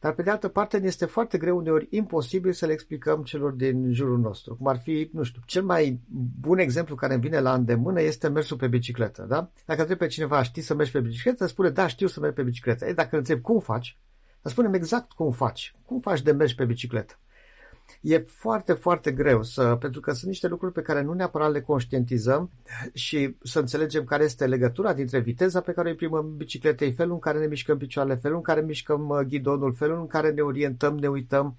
dar 0.00 0.12
pe 0.12 0.22
de 0.22 0.30
altă 0.30 0.48
parte 0.48 0.78
ne 0.78 0.86
este 0.86 1.04
foarte 1.04 1.38
greu 1.38 1.56
uneori 1.56 1.86
imposibil 1.90 2.52
să 2.52 2.66
le 2.66 2.72
explicăm 2.72 3.22
celor 3.22 3.52
din 3.52 3.92
jurul 3.92 4.18
nostru. 4.18 4.56
Cum 4.56 4.66
ar 4.66 4.78
fi, 4.78 5.10
nu 5.12 5.22
știu, 5.22 5.40
cel 5.46 5.62
mai 5.62 6.00
bun 6.40 6.58
exemplu 6.58 6.94
care 6.94 7.12
îmi 7.12 7.22
vine 7.22 7.40
la 7.40 7.54
îndemână 7.54 8.00
este 8.00 8.28
mersul 8.28 8.56
pe 8.56 8.68
bicicletă. 8.68 9.26
Da? 9.28 9.50
Dacă 9.66 9.80
întreb 9.80 9.98
pe 9.98 10.06
cineva, 10.06 10.42
știi 10.42 10.62
să 10.62 10.74
mergi 10.74 10.92
pe 10.92 11.00
bicicletă, 11.00 11.46
spune, 11.46 11.70
da, 11.70 11.86
știu 11.86 12.06
să 12.06 12.20
merg 12.20 12.34
pe 12.34 12.42
bicicletă. 12.42 12.86
Ei, 12.86 12.94
dacă 12.94 13.08
îl 13.12 13.18
întreb 13.18 13.40
cum 13.40 13.60
faci, 13.60 13.98
să 14.42 14.48
spunem 14.48 14.74
exact 14.74 15.12
cum 15.12 15.30
faci. 15.30 15.74
Cum 15.86 16.00
faci 16.00 16.22
de 16.22 16.32
mergi 16.32 16.54
pe 16.54 16.64
bicicletă? 16.64 17.18
E 18.00 18.18
foarte, 18.18 18.72
foarte 18.72 19.12
greu, 19.12 19.42
să, 19.42 19.76
pentru 19.80 20.00
că 20.00 20.12
sunt 20.12 20.26
niște 20.26 20.48
lucruri 20.48 20.72
pe 20.72 20.82
care 20.82 21.02
nu 21.02 21.12
neapărat 21.12 21.52
le 21.52 21.60
conștientizăm 21.60 22.50
și 22.92 23.36
să 23.42 23.58
înțelegem 23.58 24.04
care 24.04 24.24
este 24.24 24.46
legătura 24.46 24.92
dintre 24.92 25.18
viteza 25.18 25.60
pe 25.60 25.72
care 25.72 25.88
o 25.88 25.90
imprimăm 25.90 26.36
bicicletei, 26.36 26.92
felul 26.92 27.12
în 27.12 27.18
care 27.18 27.38
ne 27.38 27.46
mișcăm 27.46 27.78
picioarele, 27.78 28.14
felul 28.14 28.36
în 28.36 28.42
care 28.42 28.60
mișcăm 28.60 29.08
uh, 29.08 29.20
ghidonul, 29.28 29.74
felul 29.74 29.98
în 29.98 30.06
care 30.06 30.30
ne 30.30 30.40
orientăm, 30.40 30.98
ne 30.98 31.08
uităm. 31.08 31.56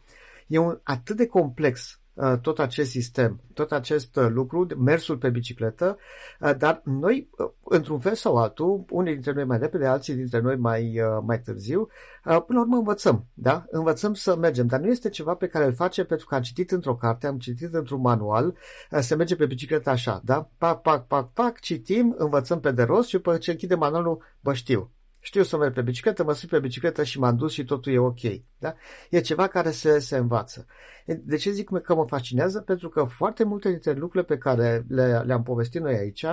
E 0.48 0.58
un, 0.58 0.80
atât 0.84 1.16
de 1.16 1.28
complex 1.28 2.00
Uh, 2.00 2.05
tot 2.42 2.60
acest 2.60 2.90
sistem, 2.90 3.42
tot 3.54 3.72
acest 3.72 4.16
uh, 4.16 4.28
lucru, 4.30 4.68
mersul 4.78 5.18
pe 5.18 5.30
bicicletă, 5.30 5.98
uh, 6.40 6.56
dar 6.58 6.82
noi, 6.84 7.30
într-un 7.64 8.00
fel 8.00 8.14
sau 8.14 8.38
altul, 8.38 8.86
unii 8.90 9.14
dintre 9.14 9.32
noi 9.32 9.44
mai 9.44 9.58
repede, 9.58 9.86
alții 9.86 10.14
dintre 10.14 10.40
noi 10.40 10.56
mai, 10.56 11.02
mai 11.26 11.42
târziu, 11.42 11.88
până 12.24 12.44
la 12.48 12.60
urmă 12.60 12.78
învățăm, 12.78 13.26
da? 13.34 13.66
Învățăm 13.70 14.14
să 14.14 14.36
mergem, 14.36 14.68
dar 14.68 14.80
nu 14.80 14.88
este 14.88 15.10
ceva 15.10 15.34
pe 15.34 15.48
care 15.48 15.66
îl 15.66 15.74
face 15.74 16.04
pentru 16.04 16.28
că 16.28 16.36
am 16.36 16.42
citit 16.42 16.72
într-o 16.72 16.96
carte, 16.96 17.28
am 17.28 17.38
citit 17.38 17.74
într-un 17.74 18.02
manual, 18.02 18.56
se 19.00 19.16
merge 19.16 19.36
pe 19.36 19.46
bicicletă 19.46 19.90
așa, 19.90 20.22
da? 20.24 20.50
Pac, 20.58 20.82
pac, 20.82 21.08
pac, 21.08 21.32
pac, 21.34 21.60
citim, 21.60 22.16
învățăm 22.18 22.60
pe 22.60 22.72
de 22.72 22.84
rost 22.84 23.08
și 23.08 23.16
după 23.16 23.38
ce 23.38 23.52
închide 23.52 23.76
manualul, 23.76 24.24
bă, 24.40 24.54
știu, 24.54 24.92
știu 25.26 25.44
să 25.44 25.58
merg 25.58 25.74
pe 25.74 25.82
bicicletă, 25.82 26.24
mă 26.24 26.34
sui 26.34 26.48
pe 26.48 26.60
bicicletă 26.60 27.04
și 27.04 27.20
m-am 27.20 27.36
dus 27.36 27.52
și 27.52 27.64
totul 27.64 27.94
e 27.94 27.98
ok. 27.98 28.20
Da? 28.58 28.76
E 29.10 29.20
ceva 29.20 29.48
care 29.48 29.72
se, 29.72 30.00
se 30.00 30.18
învață. 30.18 30.66
De 31.06 31.36
ce 31.36 31.52
zic 31.52 31.70
că 31.84 31.96
mă 31.96 32.06
fascinează? 32.08 32.62
Pentru 32.62 32.90
că 32.90 33.04
foarte 33.04 33.44
multe 33.44 33.70
dintre 33.70 33.92
lucrurile 33.92 34.24
pe 34.24 34.38
care 34.38 34.86
le, 34.88 35.20
le-am 35.26 35.44
povestit 35.44 35.82
noi 35.82 35.96
aici 35.96 36.26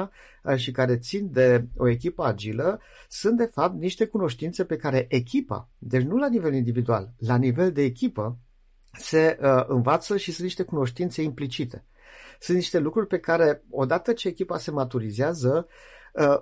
și 0.57 0.71
care 0.71 0.97
țin 0.97 1.33
de 1.33 1.67
o 1.77 1.89
echipă 1.89 2.25
agilă 2.25 2.81
sunt 3.09 3.37
de 3.37 3.45
fapt 3.45 3.75
niște 3.75 4.07
cunoștințe 4.07 4.65
pe 4.65 4.77
care 4.77 5.07
echipa, 5.09 5.69
deci 5.79 6.03
nu 6.03 6.17
la 6.17 6.29
nivel 6.29 6.55
individual, 6.55 7.13
la 7.19 7.37
nivel 7.37 7.73
de 7.73 7.83
echipă, 7.83 8.39
se 8.99 9.39
uh, 9.41 9.65
învață 9.67 10.17
și 10.17 10.33
sunt 10.33 10.43
niște 10.43 10.63
cunoștințe 10.63 11.23
implicite. 11.23 11.85
Sunt 12.41 12.57
niște 12.57 12.79
lucruri 12.79 13.07
pe 13.07 13.19
care, 13.19 13.65
odată 13.71 14.13
ce 14.13 14.29
echipa 14.29 14.59
se 14.59 14.71
maturizează, 14.71 15.67
Uh, 15.67 15.75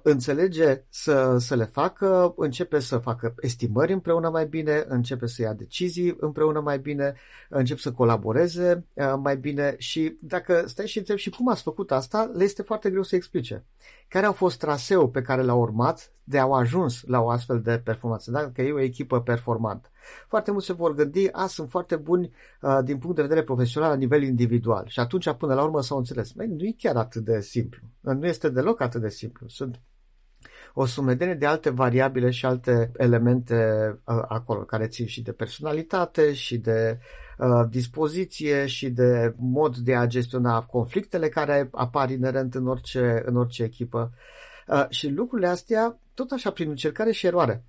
înțelege 0.02 0.82
să, 0.88 1.36
să 1.38 1.54
le 1.54 1.64
facă, 1.64 2.34
începe 2.36 2.78
să 2.78 2.98
facă 2.98 3.34
estimări 3.40 3.92
împreună 3.92 4.28
mai 4.28 4.46
bine, 4.46 4.84
începe 4.88 5.26
să 5.26 5.42
ia 5.42 5.52
decizii 5.52 6.16
împreună 6.20 6.60
mai 6.60 6.78
bine, 6.78 7.14
începe 7.48 7.80
să 7.80 7.92
colaboreze 7.92 8.84
uh, 8.92 9.14
mai 9.22 9.36
bine 9.36 9.74
și 9.78 10.16
dacă 10.20 10.64
stai 10.66 10.86
și 10.86 10.98
întrebi 10.98 11.20
și 11.20 11.30
cum 11.30 11.48
ați 11.48 11.62
făcut 11.62 11.92
asta, 11.92 12.30
le 12.34 12.44
este 12.44 12.62
foarte 12.62 12.90
greu 12.90 13.02
să 13.02 13.16
explice. 13.16 13.64
Care 14.10 14.26
au 14.26 14.32
fost 14.32 14.58
traseul 14.58 15.08
pe 15.08 15.22
care 15.22 15.42
l-au 15.42 15.60
urmat 15.60 16.12
de 16.24 16.38
au 16.38 16.52
ajuns 16.52 17.02
la 17.06 17.20
o 17.20 17.28
astfel 17.28 17.60
de 17.60 17.78
performanță, 17.78 18.30
dacă 18.30 18.62
e 18.62 18.72
o 18.72 18.80
echipă 18.80 19.20
performantă. 19.20 19.90
Foarte 20.28 20.50
mulți 20.50 20.66
se 20.66 20.72
vor 20.72 20.94
gândi, 20.94 21.28
a, 21.32 21.46
sunt 21.46 21.70
foarte 21.70 21.96
buni 21.96 22.32
uh, 22.60 22.78
din 22.84 22.98
punct 22.98 23.16
de 23.16 23.22
vedere 23.22 23.42
profesional 23.42 23.90
la 23.90 23.96
nivel 23.96 24.22
individual 24.22 24.84
și 24.86 25.00
atunci 25.00 25.32
până 25.32 25.54
la 25.54 25.62
urmă 25.62 25.82
s-au 25.82 25.98
înțeles. 25.98 26.30
Băi, 26.30 26.46
nu 26.46 26.64
e 26.64 26.74
chiar 26.78 26.96
atât 26.96 27.24
de 27.24 27.40
simplu. 27.40 27.80
Nu 28.00 28.26
este 28.26 28.48
deloc 28.48 28.80
atât 28.80 29.00
de 29.00 29.08
simplu. 29.08 29.48
Sunt 29.48 29.80
o 30.74 30.84
sumedenie 30.84 31.34
de 31.34 31.46
alte 31.46 31.70
variabile 31.70 32.30
și 32.30 32.46
alte 32.46 32.90
elemente 32.96 33.88
uh, 34.04 34.22
acolo, 34.28 34.60
care 34.60 34.86
țin 34.86 35.06
și 35.06 35.22
de 35.22 35.32
personalitate 35.32 36.32
și 36.32 36.58
de 36.58 36.98
uh, 36.98 37.29
dispoziție 37.70 38.66
și 38.66 38.90
de 38.90 39.34
mod 39.36 39.76
de 39.76 39.94
a 39.94 40.06
gestiona 40.06 40.62
conflictele 40.62 41.28
care 41.28 41.68
apar 41.72 42.10
inerent 42.10 42.54
în 42.54 42.66
orice, 42.66 43.22
în 43.24 43.36
orice 43.36 43.62
echipă. 43.62 44.12
Uh, 44.68 44.86
și 44.88 45.08
lucrurile 45.08 45.48
astea, 45.48 45.98
tot 46.14 46.30
așa, 46.30 46.50
prin 46.50 46.68
încercare 46.68 47.12
și 47.12 47.26
eroare 47.26 47.64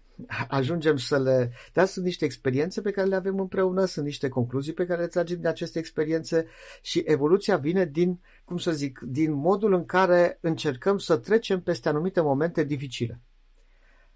ajungem 0.47 0.97
să 0.97 1.19
le... 1.19 1.51
Dar 1.73 1.85
sunt 1.85 2.05
niște 2.05 2.25
experiențe 2.25 2.81
pe 2.81 2.91
care 2.91 3.07
le 3.07 3.15
avem 3.15 3.39
împreună, 3.39 3.85
sunt 3.85 4.05
niște 4.05 4.29
concluzii 4.29 4.73
pe 4.73 4.85
care 4.85 5.01
le 5.01 5.07
tragem 5.07 5.37
din 5.37 5.47
aceste 5.47 5.79
experiențe 5.79 6.45
și 6.81 7.03
evoluția 7.05 7.57
vine 7.57 7.85
din, 7.85 8.19
cum 8.45 8.57
să 8.57 8.71
zic, 8.71 8.99
din 8.99 9.33
modul 9.33 9.73
în 9.73 9.85
care 9.85 10.37
încercăm 10.41 10.97
să 10.97 11.17
trecem 11.17 11.61
peste 11.61 11.89
anumite 11.89 12.21
momente 12.21 12.63
dificile. 12.63 13.21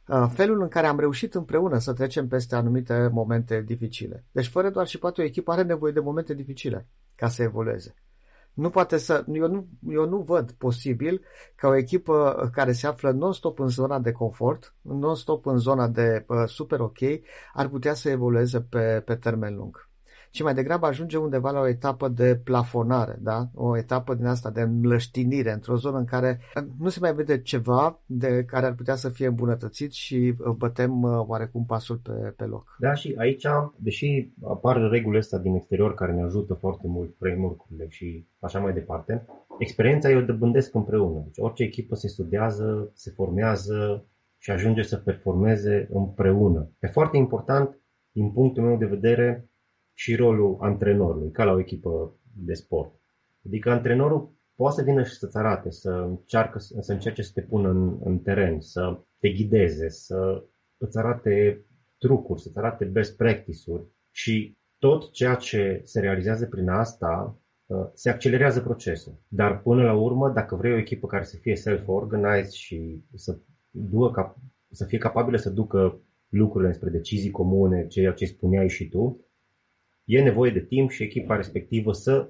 Uh, 0.08 0.26
felul 0.34 0.62
în 0.62 0.68
care 0.68 0.88
am 0.88 1.00
reușit 1.00 1.36
împreună 1.36 1.78
să 1.78 1.94
trecem 1.94 2.28
peste 2.28 2.56
anumite 2.56 3.10
momente 3.12 3.62
dificile. 3.62 4.26
Deci, 4.32 4.48
fără 4.48 4.70
doar 4.70 4.88
și 4.88 5.00
poate 5.00 5.22
o 5.22 5.24
echipă 5.24 5.52
are 5.52 5.62
nevoie 5.64 5.92
de 5.92 6.00
momente 6.00 6.34
dificile 6.34 6.88
ca 7.16 7.28
să 7.28 7.44
evolueze. 7.44 7.96
Nu 8.54 8.70
poate 8.70 8.98
să, 8.98 9.26
eu 9.34 9.48
nu, 9.48 9.68
eu 9.90 10.10
nu 10.10 10.18
văd 10.18 10.52
posibil 10.52 11.22
ca 11.56 11.68
o 11.68 11.76
echipă 11.76 12.50
care 12.54 12.72
se 12.72 12.88
află 12.88 13.12
non-stop 13.12 13.60
în 13.60 13.68
zona 13.68 14.00
de 14.00 14.12
confort, 14.12 14.76
non-stop 14.82 15.46
în 15.46 15.58
zona 15.58 15.88
de 15.88 16.26
uh, 16.28 16.44
super 16.46 16.80
ok, 16.80 16.98
ar 17.54 17.68
putea 17.68 17.94
să 17.94 18.10
evolueze 18.10 18.62
pe, 18.62 19.02
pe 19.06 19.16
termen 19.16 19.56
lung 19.56 19.90
ci 20.36 20.42
mai 20.42 20.54
degrabă 20.54 20.86
ajunge 20.86 21.18
undeva 21.18 21.52
la 21.52 21.60
o 21.60 21.68
etapă 21.68 22.08
de 22.08 22.40
plafonare, 22.44 23.18
da? 23.20 23.48
o 23.54 23.78
etapă 23.78 24.14
din 24.14 24.26
asta 24.26 24.50
de 24.52 24.62
înlăștinire, 24.62 25.52
într-o 25.52 25.76
zonă 25.76 25.98
în 25.98 26.06
care 26.06 26.40
nu 26.80 26.90
se 26.90 27.00
mai 27.02 27.14
vede 27.14 27.42
ceva 27.42 28.02
de 28.06 28.44
care 28.44 28.66
ar 28.66 28.74
putea 28.74 28.96
să 28.96 29.10
fie 29.10 29.28
îmbunătățit 29.28 29.92
și 29.92 30.36
uh, 30.38 30.54
bătem 30.58 31.02
uh, 31.02 31.24
oarecum 31.28 31.66
pasul 31.66 31.98
pe, 31.98 32.12
pe 32.12 32.44
loc. 32.44 32.76
Da, 32.80 32.94
și 32.94 33.16
aici, 33.18 33.46
deși 33.76 34.32
apar 34.44 34.90
regulile 34.90 35.20
astea 35.20 35.40
din 35.40 35.56
exterior 35.56 35.94
care 35.94 36.14
ne 36.14 36.24
ajută 36.24 36.54
foarte 36.54 36.88
mult, 36.88 37.16
framework-urile 37.20 37.88
și 37.90 38.28
așa 38.40 38.60
mai 38.60 38.74
departe, 38.74 39.26
experiența 39.60 40.10
eu 40.10 40.22
dăbândesc 40.22 40.74
împreună. 40.74 41.22
Deci 41.26 41.38
orice 41.38 41.64
echipă 41.64 41.96
se 41.96 42.08
studiază, 42.08 42.92
se 42.94 43.12
formează 43.12 44.06
și 44.38 44.52
ajunge 44.52 44.82
să 44.82 44.98
performeze 44.98 45.88
împreună. 45.92 46.72
E 46.80 46.88
foarte 46.88 47.18
important, 47.18 47.80
din 48.12 48.32
punctul 48.32 48.64
meu 48.64 48.78
de 48.78 48.86
vedere, 48.86 49.50
și 49.98 50.16
rolul 50.16 50.58
antrenorului, 50.60 51.32
ca 51.32 51.44
la 51.44 51.52
o 51.52 51.60
echipă 51.60 52.20
de 52.34 52.54
sport. 52.54 53.02
Adică 53.46 53.70
antrenorul 53.72 54.34
poate 54.56 54.76
să 54.76 54.84
vină 54.84 55.04
și 55.04 55.14
să-ți 55.14 55.38
arate, 55.38 55.72
să, 55.72 55.90
încearcă, 55.90 56.60
să 56.60 56.92
încerce 56.92 57.22
să 57.22 57.32
te 57.34 57.42
pună 57.42 57.70
în, 57.70 58.00
în 58.04 58.20
teren, 58.20 58.60
să 58.60 59.00
te 59.20 59.30
ghideze, 59.30 59.90
să 59.90 60.44
îți 60.78 60.98
arate 60.98 61.66
trucuri, 61.98 62.42
să-ți 62.42 62.58
arate 62.58 62.86
best 62.86 63.18
practice-uri 63.18 63.88
și 64.12 64.58
tot 64.78 65.12
ceea 65.12 65.36
ce 65.36 65.82
se 65.84 66.00
realizează 66.00 66.46
prin 66.46 66.70
asta 66.70 67.40
uh, 67.66 67.86
se 67.94 68.10
accelerează 68.10 68.62
procesul. 68.62 69.22
Dar 69.28 69.62
până 69.62 69.84
la 69.84 69.94
urmă, 69.94 70.30
dacă 70.30 70.56
vrei 70.56 70.74
o 70.74 70.78
echipă 70.78 71.08
care 71.08 71.24
să 71.24 71.38
fie 71.38 71.56
self-organized 71.56 72.52
și 72.52 73.04
să, 73.14 73.40
ducă, 73.70 74.36
să 74.72 74.86
fie 74.86 74.98
capabilă 74.98 75.38
să 75.38 75.50
ducă 75.50 76.00
lucrurile 76.30 76.72
spre 76.72 76.90
decizii 76.90 77.32
comune, 77.32 77.88
ceea 77.88 78.12
ce 78.12 78.26
spuneai 78.26 78.70
și 78.70 78.90
tu, 78.90 79.25
e 80.06 80.22
nevoie 80.22 80.52
de 80.52 80.60
timp 80.60 80.90
și 80.90 81.04
echipa 81.04 81.36
respectivă 81.36 81.92
să 81.92 82.30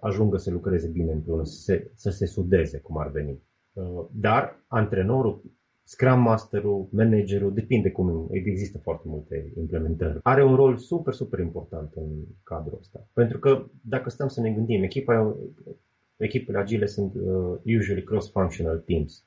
ajungă 0.00 0.36
să 0.36 0.50
lucreze 0.50 0.88
bine 0.88 1.12
împreună, 1.12 1.44
să 1.44 1.60
se, 1.60 1.90
să 1.94 2.10
se 2.10 2.26
sudeze 2.26 2.78
cum 2.78 2.98
ar 2.98 3.10
veni. 3.10 3.42
Uh, 3.72 4.04
dar 4.10 4.64
antrenorul, 4.66 5.42
Scrum 5.84 6.20
Masterul, 6.20 6.88
managerul, 6.90 7.54
depinde 7.54 7.90
cum 7.90 8.28
există 8.30 8.78
foarte 8.78 9.02
multe 9.06 9.52
implementări. 9.56 10.18
Are 10.22 10.44
un 10.44 10.54
rol 10.54 10.76
super, 10.76 11.12
super 11.12 11.38
important 11.38 11.92
în 11.94 12.08
cadrul 12.42 12.78
ăsta. 12.80 13.06
Pentru 13.12 13.38
că 13.38 13.66
dacă 13.80 14.10
stăm 14.10 14.28
să 14.28 14.40
ne 14.40 14.50
gândim, 14.50 14.82
echipa, 14.82 15.36
echipele 16.16 16.58
agile 16.58 16.86
sunt 16.86 17.14
uh, 17.14 17.76
usually 17.78 18.04
cross-functional 18.04 18.82
teams 18.86 19.24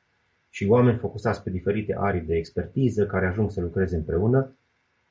și 0.50 0.68
oameni 0.68 0.98
focusați 0.98 1.44
pe 1.44 1.50
diferite 1.50 1.96
arii 2.00 2.22
de 2.22 2.36
expertiză 2.36 3.06
care 3.06 3.26
ajung 3.26 3.52
să 3.52 3.62
lucreze 3.62 3.96
împreună 3.96 4.56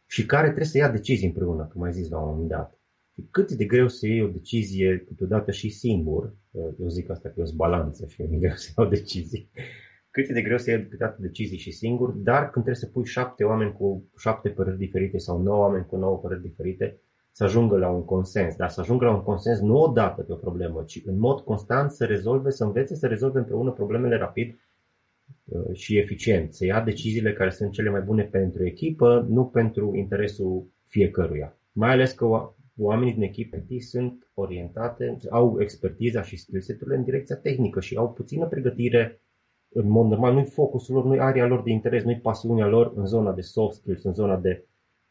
și 0.06 0.26
care 0.26 0.44
trebuie 0.44 0.66
să 0.66 0.78
ia 0.78 0.90
decizii 0.90 1.26
împreună, 1.26 1.70
cum 1.73 1.82
ai 1.82 1.92
zis 1.92 2.08
la 2.08 2.18
un 2.18 2.28
moment 2.28 2.49
dat. 2.49 2.78
Și 3.14 3.28
cât 3.30 3.52
de 3.52 3.64
greu 3.64 3.88
să 3.88 4.06
iei 4.06 4.23
o 4.23 4.28
decizie 4.28 5.04
câteodată 5.06 5.50
și 5.50 5.68
singur, 5.68 6.34
eu 6.80 6.88
zic 6.88 7.11
asta 7.11 7.28
că 7.28 7.34
eu 7.37 7.44
sunt 7.44 7.56
balanță 7.56 8.06
și 8.06 8.23
e 8.23 8.26
greu 8.26 8.54
să 8.54 8.73
iau 8.76 8.88
decizii, 8.88 9.50
cât 10.11 10.28
e 10.28 10.32
de 10.32 10.42
greu 10.42 10.58
să 10.58 10.70
iei 10.70 10.82
câteodată 10.88 11.16
decizii 11.20 11.58
și 11.58 11.70
singur, 11.70 12.11
dar 12.11 12.40
când 12.40 12.64
trebuie 12.64 12.75
să 12.75 12.87
pui 12.87 13.04
șapte 13.04 13.44
oameni 13.44 13.73
cu 13.73 14.11
șapte 14.18 14.49
păreri 14.49 14.76
diferite 14.76 15.18
sau 15.18 15.42
nouă 15.42 15.58
oameni 15.58 15.87
cu 15.87 15.96
nouă 15.96 16.18
păreri 16.18 16.42
diferite, 16.42 17.00
să 17.32 17.44
ajungă 17.44 17.76
la 17.76 17.88
un 17.88 18.04
consens, 18.04 18.56
dar 18.56 18.68
să 18.68 18.80
ajungă 18.80 19.04
la 19.04 19.14
un 19.14 19.23
consens 19.23 19.61
nu 19.61 19.80
odată 19.80 20.23
pe 20.23 20.32
o 20.32 20.37
problemă, 20.37 20.82
ci 20.87 21.02
în 21.04 21.18
mod 21.18 21.40
constant 21.40 21.90
să 21.90 22.04
rezolve, 22.04 22.50
să 22.50 22.64
învețe 22.64 22.94
să 22.94 23.06
rezolve 23.06 23.38
împreună 23.38 23.70
problemele 23.70 24.16
rapid 24.16 24.49
uh, 24.49 24.73
și 25.72 25.98
eficient, 25.98 26.54
să 26.54 26.64
ia 26.64 26.80
deciziile 26.80 27.32
care 27.32 27.50
sunt 27.50 27.72
cele 27.72 27.90
mai 27.90 28.00
bune 28.00 28.22
pentru 28.22 28.66
echipă, 28.66 29.26
nu 29.28 29.44
pentru 29.44 29.94
interesul 29.96 30.66
fiecăruia. 30.86 31.58
Mai 31.72 31.90
ales 31.90 32.12
că 32.12 32.26
oamenii 32.76 33.12
din 33.12 33.22
echipă 33.22 33.64
sunt 33.78 34.30
orientate, 34.34 35.16
au 35.30 35.60
expertiza 35.60 36.22
și 36.22 36.36
skill-set-urile 36.36 36.96
în 36.96 37.04
direcția 37.04 37.36
tehnică 37.36 37.80
și 37.80 37.96
au 37.96 38.12
puțină 38.12 38.46
pregătire 38.46 39.20
în 39.68 39.88
mod 39.88 40.06
normal, 40.06 40.32
nu-i 40.32 40.44
focusul 40.44 40.94
lor, 40.94 41.04
nu-i 41.04 41.18
area 41.18 41.46
lor 41.46 41.62
de 41.62 41.70
interes, 41.70 42.02
nu-i 42.02 42.20
pasiunea 42.20 42.66
lor 42.66 42.92
în 42.96 43.06
zona 43.06 43.32
de 43.32 43.40
soft 43.40 43.76
skills, 43.76 44.04
în 44.04 44.12
zona 44.12 44.36
de 44.36 44.64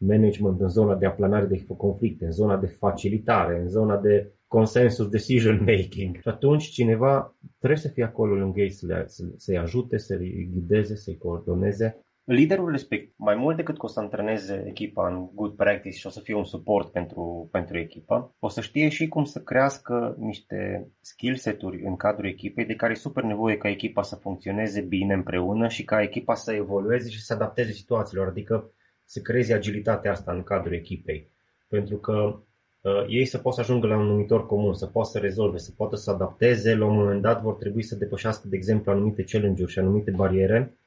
management, 0.08 0.60
în 0.62 0.70
zona 0.70 0.96
de 0.96 1.06
aplanare 1.06 1.46
de 1.46 1.66
conflicte, 1.78 2.26
în 2.26 2.32
zona 2.32 2.58
de 2.58 2.68
facilitare, 2.68 3.60
în 3.60 3.68
zona 3.68 3.98
de 3.98 4.32
consensus 4.48 5.08
decision 5.08 5.64
making. 5.72 6.16
Și 6.16 6.28
atunci 6.28 6.64
cineva 6.64 7.36
trebuie 7.58 7.80
să 7.80 7.88
fie 7.88 8.04
acolo 8.04 8.36
lângă 8.36 8.60
ei 8.60 8.70
să 8.70 8.86
le, 8.86 9.04
să, 9.08 9.24
să-i 9.38 9.58
ajute, 9.58 9.98
să-i 9.98 10.50
ghideze, 10.54 10.96
să-i 10.96 11.18
coordoneze 11.18 12.04
liderul 12.26 12.72
respect, 12.72 13.14
mai 13.18 13.36
mult 13.36 13.56
decât 13.56 13.78
că 13.78 13.86
o 13.86 13.90
să 13.90 14.00
antreneze 14.00 14.64
echipa 14.68 15.08
în 15.08 15.30
good 15.34 15.56
practice 15.56 15.98
și 15.98 16.08
o 16.08 16.10
să 16.10 16.20
fie 16.20 16.36
un 16.36 16.44
suport 16.44 16.92
pentru, 16.92 17.48
pentru 17.52 17.78
echipă, 17.78 18.36
o 18.40 18.48
să 18.48 18.62
știe 18.62 18.90
și 18.90 19.08
cum 19.08 19.24
să 19.24 19.40
crească 19.40 20.16
niște 20.20 20.88
skill 21.02 21.36
set-uri 21.36 21.84
în 21.84 21.96
cadrul 21.96 22.28
echipei 22.28 22.66
de 22.66 22.76
care 22.76 22.92
e 22.92 22.96
super 22.96 23.24
nevoie 23.24 23.58
ca 23.58 23.70
echipa 23.70 24.02
să 24.02 24.16
funcționeze 24.16 24.82
bine 24.82 25.14
împreună 25.14 25.68
și 25.68 25.84
ca 25.84 26.02
echipa 26.02 26.34
să 26.34 26.54
evolueze 26.54 27.10
și 27.10 27.22
să 27.22 27.34
adapteze 27.34 27.72
situațiilor, 27.72 28.28
adică 28.28 28.72
să 29.14 29.20
creeze 29.20 29.54
agilitatea 29.54 30.12
asta 30.12 30.32
în 30.32 30.44
cadrul 30.44 30.74
echipei. 30.74 31.28
Pentru 31.68 31.98
că 31.98 32.36
uh, 32.82 33.06
ei 33.08 33.26
să 33.26 33.38
poată 33.38 33.62
să 33.62 33.64
ajungă 33.64 33.88
la 33.88 33.98
un 33.98 34.06
numitor 34.06 34.46
comun, 34.46 34.74
să 34.74 34.86
poată 34.86 35.10
să 35.10 35.20
rezolve, 35.20 35.58
să 35.58 35.72
poată 35.78 35.96
să 35.96 36.12
adapteze, 36.12 36.76
la 36.76 36.86
un 36.86 36.96
moment 36.96 37.22
dat 37.22 37.42
vor 37.42 37.54
trebui 37.54 37.84
să 37.84 37.96
depășească, 37.96 38.48
de 38.48 38.56
exemplu, 38.56 38.92
anumite 38.92 39.24
challenge-uri 39.24 39.72
și 39.72 39.80
anumite 39.80 40.12
bariere 40.12 40.78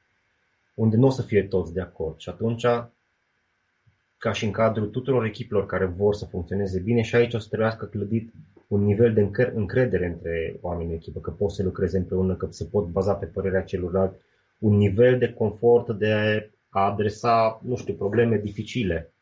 unde 0.73 0.95
nu 0.95 1.05
o 1.07 1.09
să 1.09 1.21
fie 1.21 1.43
toți 1.43 1.73
de 1.73 1.81
acord. 1.81 2.19
Și 2.19 2.29
atunci, 2.29 2.65
ca 4.17 4.31
și 4.31 4.45
în 4.45 4.51
cadrul 4.51 4.87
tuturor 4.87 5.25
echipelor 5.25 5.65
care 5.65 5.85
vor 5.85 6.13
să 6.13 6.25
funcționeze 6.25 6.79
bine, 6.79 7.01
și 7.01 7.15
aici 7.15 7.33
o 7.33 7.39
să 7.39 7.47
trebuiască 7.47 7.85
clădit 7.85 8.33
un 8.67 8.83
nivel 8.83 9.13
de 9.13 9.29
încredere 9.53 10.05
între 10.05 10.57
oamenii 10.61 10.91
în 10.91 10.97
echipă, 10.97 11.19
că 11.19 11.31
pot 11.31 11.51
să 11.51 11.63
lucreze 11.63 11.97
împreună, 11.97 12.35
că 12.35 12.47
se 12.49 12.65
pot 12.65 12.87
baza 12.87 13.13
pe 13.13 13.25
părerea 13.25 13.63
celorlalți, 13.63 14.17
un 14.59 14.77
nivel 14.77 15.17
de 15.17 15.33
confort 15.33 15.97
de 15.97 16.49
a 16.69 16.79
adresa, 16.79 17.59
nu 17.63 17.75
știu, 17.75 17.93
probleme 17.93 18.37
dificile. 18.37 19.13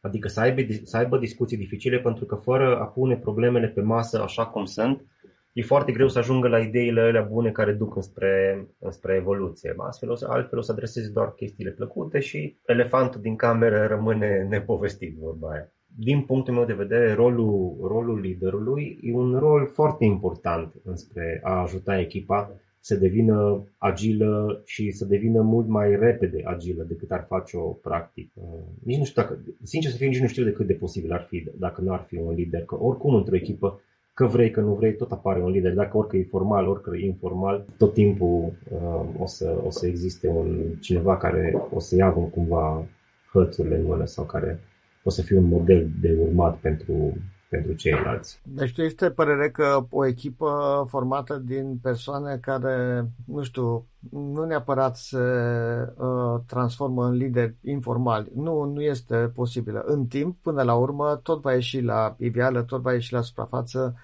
Adică 0.00 0.28
să 0.28 0.40
aibă, 0.40 0.60
să 0.82 0.96
aibă 0.96 1.18
discuții 1.18 1.56
dificile 1.56 1.98
pentru 1.98 2.24
că 2.24 2.34
fără 2.34 2.78
a 2.80 2.84
pune 2.84 3.16
problemele 3.16 3.68
pe 3.68 3.80
masă 3.80 4.22
așa 4.22 4.46
cum 4.46 4.64
sunt, 4.64 5.04
e 5.52 5.62
foarte 5.62 5.92
greu 5.92 6.08
să 6.08 6.18
ajungă 6.18 6.48
la 6.48 6.58
ideile 6.58 7.00
alea 7.00 7.22
bune 7.22 7.50
care 7.50 7.72
duc 7.72 7.96
înspre, 7.96 8.66
înspre 8.78 9.14
evoluție. 9.14 9.74
Astfel, 9.76 10.10
o 10.10 10.14
să, 10.14 10.26
altfel 10.30 10.58
o 10.58 10.62
să 10.62 10.72
adresezi 10.72 11.12
doar 11.12 11.32
chestiile 11.32 11.70
plăcute 11.70 12.18
și 12.18 12.56
elefantul 12.66 13.20
din 13.20 13.36
cameră 13.36 13.86
rămâne 13.86 14.46
nepovestit, 14.48 15.16
vorba 15.16 15.50
aia. 15.50 15.72
Din 15.96 16.22
punctul 16.22 16.54
meu 16.54 16.64
de 16.64 16.72
vedere, 16.72 17.14
rolul, 17.14 17.76
rolul 17.82 18.20
liderului 18.20 18.98
e 19.02 19.14
un 19.14 19.38
rol 19.38 19.66
foarte 19.66 20.04
important 20.04 20.74
înspre 20.84 21.40
a 21.42 21.60
ajuta 21.60 21.98
echipa 21.98 22.50
să 22.80 22.96
devină 22.96 23.66
agilă 23.78 24.62
și 24.64 24.90
să 24.90 25.04
devină 25.04 25.40
mult 25.40 25.68
mai 25.68 25.96
repede 25.96 26.42
agilă 26.44 26.82
decât 26.82 27.10
ar 27.10 27.24
face-o 27.28 27.60
practic. 27.60 28.32
Nici 28.84 28.98
nu 28.98 29.04
știu 29.04 29.22
dacă, 29.22 29.38
sincer 29.62 29.90
să 29.90 29.96
fiu, 29.96 30.08
nici 30.08 30.20
nu 30.20 30.26
știu 30.26 30.44
de 30.44 30.52
cât 30.52 30.66
de 30.66 30.72
posibil 30.74 31.12
ar 31.12 31.26
fi 31.28 31.50
dacă 31.58 31.80
nu 31.80 31.92
ar 31.92 32.04
fi 32.08 32.16
un 32.16 32.34
lider, 32.34 32.64
că 32.64 32.82
oricum 32.82 33.14
într-o 33.14 33.36
echipă 33.36 33.80
că 34.14 34.26
vrei, 34.26 34.50
că 34.50 34.60
nu 34.60 34.74
vrei, 34.74 34.96
tot 34.96 35.12
apare 35.12 35.42
un 35.42 35.50
lider. 35.50 35.74
Dacă 35.74 35.96
orică 35.96 36.16
e 36.16 36.24
formal, 36.24 36.68
orică 36.68 36.90
e 36.96 37.06
informal, 37.06 37.64
tot 37.76 37.92
timpul 37.92 38.52
uh, 38.70 39.04
o, 39.18 39.26
să, 39.26 39.60
o 39.66 39.70
să 39.70 39.86
existe 39.86 40.28
un 40.28 40.74
cineva 40.80 41.16
care 41.16 41.54
o 41.70 41.78
să 41.78 41.96
ia 41.96 42.10
cumva 42.10 42.86
hățurile 43.32 43.76
în 43.76 43.84
mână 43.84 44.04
sau 44.04 44.24
care 44.24 44.60
o 45.02 45.10
să 45.10 45.22
fie 45.22 45.38
un 45.38 45.44
model 45.44 45.88
de 46.00 46.16
urmat 46.20 46.56
pentru, 46.56 47.12
pentru 47.50 47.72
ceilalți. 47.72 48.40
Deci 48.44 48.74
tu 48.74 48.82
este 48.82 49.10
părere 49.10 49.50
că 49.50 49.86
o 49.90 50.06
echipă 50.06 50.84
formată 50.88 51.36
din 51.36 51.78
persoane 51.82 52.36
care, 52.36 53.06
nu 53.26 53.42
știu, 53.42 53.86
nu 54.10 54.44
neapărat 54.44 54.96
se 54.96 55.18
uh, 55.96 56.40
transformă 56.46 57.06
în 57.06 57.12
lideri 57.12 57.56
informali. 57.62 58.30
Nu, 58.34 58.64
nu 58.64 58.82
este 58.82 59.16
posibilă. 59.16 59.82
În 59.86 60.06
timp, 60.06 60.36
până 60.42 60.62
la 60.62 60.74
urmă, 60.74 61.20
tot 61.22 61.40
va 61.40 61.52
ieși 61.52 61.80
la 61.80 62.14
iveală, 62.18 62.62
tot 62.62 62.82
va 62.82 62.92
ieși 62.92 63.12
la 63.12 63.20
suprafață 63.20 63.96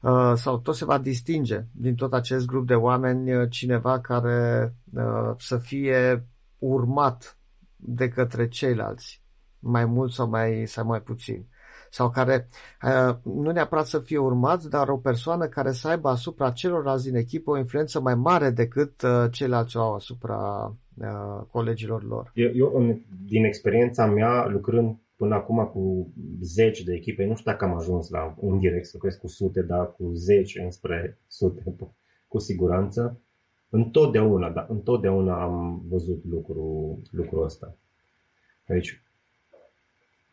uh, 0.00 0.32
sau 0.34 0.58
tot 0.58 0.74
se 0.74 0.84
va 0.84 0.98
distinge 0.98 1.64
din 1.72 1.94
tot 1.94 2.12
acest 2.12 2.46
grup 2.46 2.66
de 2.66 2.74
oameni 2.74 3.34
uh, 3.34 3.50
cineva 3.50 4.00
care 4.00 4.72
uh, 4.94 5.34
să 5.38 5.56
fie 5.56 6.26
urmat 6.58 7.38
de 7.76 8.08
către 8.08 8.48
ceilalți, 8.48 9.22
mai 9.58 9.84
mult 9.84 10.12
sau 10.12 10.28
mai, 10.28 10.62
sau 10.66 10.86
mai 10.86 11.00
puțin 11.00 11.46
sau 11.94 12.10
care 12.10 12.48
uh, 12.82 13.16
nu 13.22 13.50
neapărat 13.50 13.86
să 13.86 13.98
fie 13.98 14.18
urmați, 14.18 14.70
dar 14.70 14.88
o 14.88 14.96
persoană 14.96 15.46
care 15.46 15.72
să 15.72 15.88
aibă 15.88 16.08
asupra 16.08 16.50
celorlalți 16.50 17.04
din 17.04 17.14
echipă 17.14 17.50
o 17.50 17.58
influență 17.58 18.00
mai 18.00 18.14
mare 18.14 18.50
decât 18.50 19.02
uh, 19.02 19.24
ceilalți 19.30 19.76
au 19.76 19.94
asupra 19.94 20.72
uh, 20.98 21.46
colegilor 21.50 22.04
lor. 22.04 22.30
Eu, 22.34 22.50
eu, 22.54 22.96
din 23.26 23.44
experiența 23.44 24.06
mea, 24.06 24.46
lucrând 24.46 24.96
până 25.16 25.34
acum 25.34 25.64
cu 25.72 26.12
zeci 26.40 26.82
de 26.82 26.94
echipe, 26.94 27.24
nu 27.24 27.34
știu 27.34 27.50
dacă 27.50 27.64
am 27.64 27.76
ajuns 27.76 28.08
la 28.08 28.34
un 28.38 28.58
direct 28.58 28.84
să 28.84 28.90
lucrez 28.94 29.14
cu 29.14 29.26
sute, 29.26 29.62
dar 29.62 29.92
cu 29.92 30.10
zeci 30.14 30.58
înspre 30.64 31.18
sute, 31.26 31.62
cu 32.28 32.38
siguranță. 32.38 33.20
Întotdeauna, 33.68 34.50
da, 34.50 34.66
întotdeauna 34.68 35.42
am 35.42 35.82
văzut 35.88 36.24
lucru, 36.24 36.98
lucrul 37.10 37.44
ăsta. 37.44 37.76
Deci, 38.66 39.02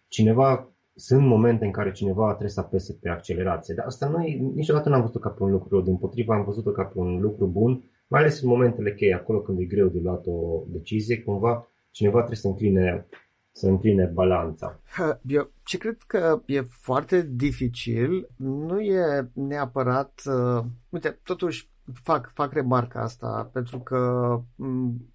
cineva 0.07 0.70
sunt 0.95 1.25
momente 1.25 1.65
în 1.65 1.71
care 1.71 1.91
cineva 1.91 2.27
trebuie 2.27 2.49
să 2.49 2.59
apese 2.59 2.97
pe 3.01 3.09
accelerație, 3.09 3.73
dar 3.73 3.85
asta 3.85 4.07
noi 4.09 4.51
niciodată 4.55 4.89
n-am 4.89 5.01
văzut 5.01 5.21
ca 5.21 5.29
pe 5.29 5.43
un 5.43 5.51
lucru 5.51 5.69
rău, 5.69 5.81
din 5.81 5.97
potriva 5.97 6.35
am 6.35 6.43
văzut-o 6.43 6.71
ca 6.71 6.83
pe 6.83 6.99
un 6.99 7.21
lucru 7.21 7.45
bun, 7.45 7.83
mai 8.07 8.21
ales 8.21 8.41
în 8.41 8.49
momentele 8.49 8.93
cheie, 8.93 9.13
acolo 9.13 9.41
când 9.41 9.59
e 9.59 9.65
greu 9.65 9.87
de 9.87 9.99
luat 10.03 10.25
o 10.25 10.63
decizie, 10.67 11.21
cumva 11.21 11.67
cineva 11.91 12.17
trebuie 12.17 12.37
să 12.37 12.47
încline, 12.47 13.07
să 13.51 13.67
încline 13.67 14.05
balanța. 14.05 14.79
Eu 15.25 15.51
ce 15.63 15.77
cred 15.77 15.97
că 16.07 16.41
e 16.45 16.61
foarte 16.61 17.29
dificil, 17.31 18.29
nu 18.37 18.79
e 18.79 19.29
neapărat, 19.33 20.21
uh, 20.25 20.63
uite, 20.89 21.19
totuși 21.23 21.69
fac, 22.03 22.31
fac 22.33 22.53
remarca 22.53 23.01
asta, 23.01 23.49
pentru 23.53 23.79
că 23.79 24.39
m- 24.41 25.09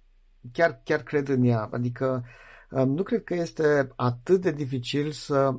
chiar, 0.51 0.81
chiar 0.83 0.99
cred 0.99 1.27
în 1.27 1.43
ea, 1.43 1.69
adică 1.71 2.23
uh, 2.23 2.29
nu 2.69 3.03
cred 3.03 3.23
că 3.23 3.33
este 3.33 3.91
atât 3.95 4.41
de 4.41 4.51
dificil 4.51 5.11
să 5.11 5.53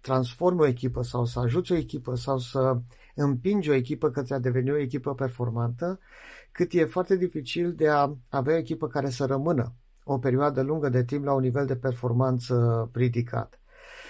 transformi 0.00 0.60
o 0.60 0.66
echipă 0.66 1.02
sau 1.02 1.24
să 1.24 1.38
ajuți 1.38 1.72
o 1.72 1.76
echipă 1.76 2.14
sau 2.14 2.38
să 2.38 2.76
împingi 3.14 3.70
o 3.70 3.74
echipă 3.74 4.10
către 4.10 4.34
a 4.34 4.38
deveni 4.38 4.70
o 4.70 4.76
echipă 4.76 5.14
performantă, 5.14 5.98
cât 6.52 6.72
e 6.72 6.84
foarte 6.84 7.16
dificil 7.16 7.72
de 7.72 7.88
a 7.88 8.16
avea 8.28 8.54
o 8.54 8.58
echipă 8.58 8.86
care 8.86 9.10
să 9.10 9.24
rămână 9.24 9.72
o 10.04 10.18
perioadă 10.18 10.62
lungă 10.62 10.88
de 10.88 11.04
timp 11.04 11.24
la 11.24 11.32
un 11.32 11.40
nivel 11.40 11.66
de 11.66 11.76
performanță 11.76 12.90
ridicat. 12.92 13.60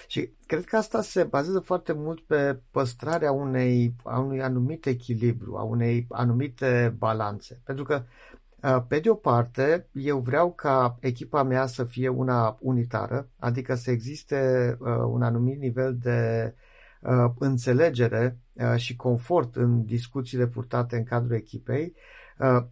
Și 0.07 0.33
cred 0.47 0.65
că 0.65 0.77
asta 0.77 1.03
se 1.03 1.23
bazează 1.23 1.61
foarte 1.61 1.93
mult 1.93 2.21
pe 2.21 2.61
păstrarea 2.71 3.33
unei, 3.33 3.95
a 4.05 4.19
unui 4.19 4.43
anumit 4.43 4.87
echilibru, 4.87 5.57
a 5.57 5.63
unei 5.63 6.07
anumite 6.09 6.95
balanțe. 6.99 7.61
Pentru 7.65 7.85
că 7.85 7.95
Uh, 7.95 8.47
pe 8.89 8.99
de 8.99 9.11
o 9.11 9.15
parte, 9.15 9.87
eu 9.93 10.19
vreau 10.19 10.53
ca 10.53 10.97
echipa 11.01 11.43
mea 11.43 11.67
să 11.67 11.85
fie 11.85 12.09
una 12.09 12.59
unitară, 12.61 13.29
adică 13.39 13.75
să 13.75 13.91
existe 13.91 14.77
uh, 14.81 14.89
un 15.07 15.23
anumit 15.23 15.59
nivel 15.59 15.97
de 16.03 16.55
uh, 17.01 17.31
înțelegere 17.39 18.39
și 18.77 18.97
confort 18.97 19.57
în 19.57 19.85
discuțiile 19.85 20.47
purtate 20.47 20.97
în 20.97 21.05
cadrul 21.05 21.37
echipei, 21.37 21.95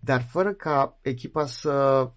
dar 0.01 0.23
fără 0.23 0.53
ca 0.53 0.99
echipa 1.03 1.47
să 1.47 2.09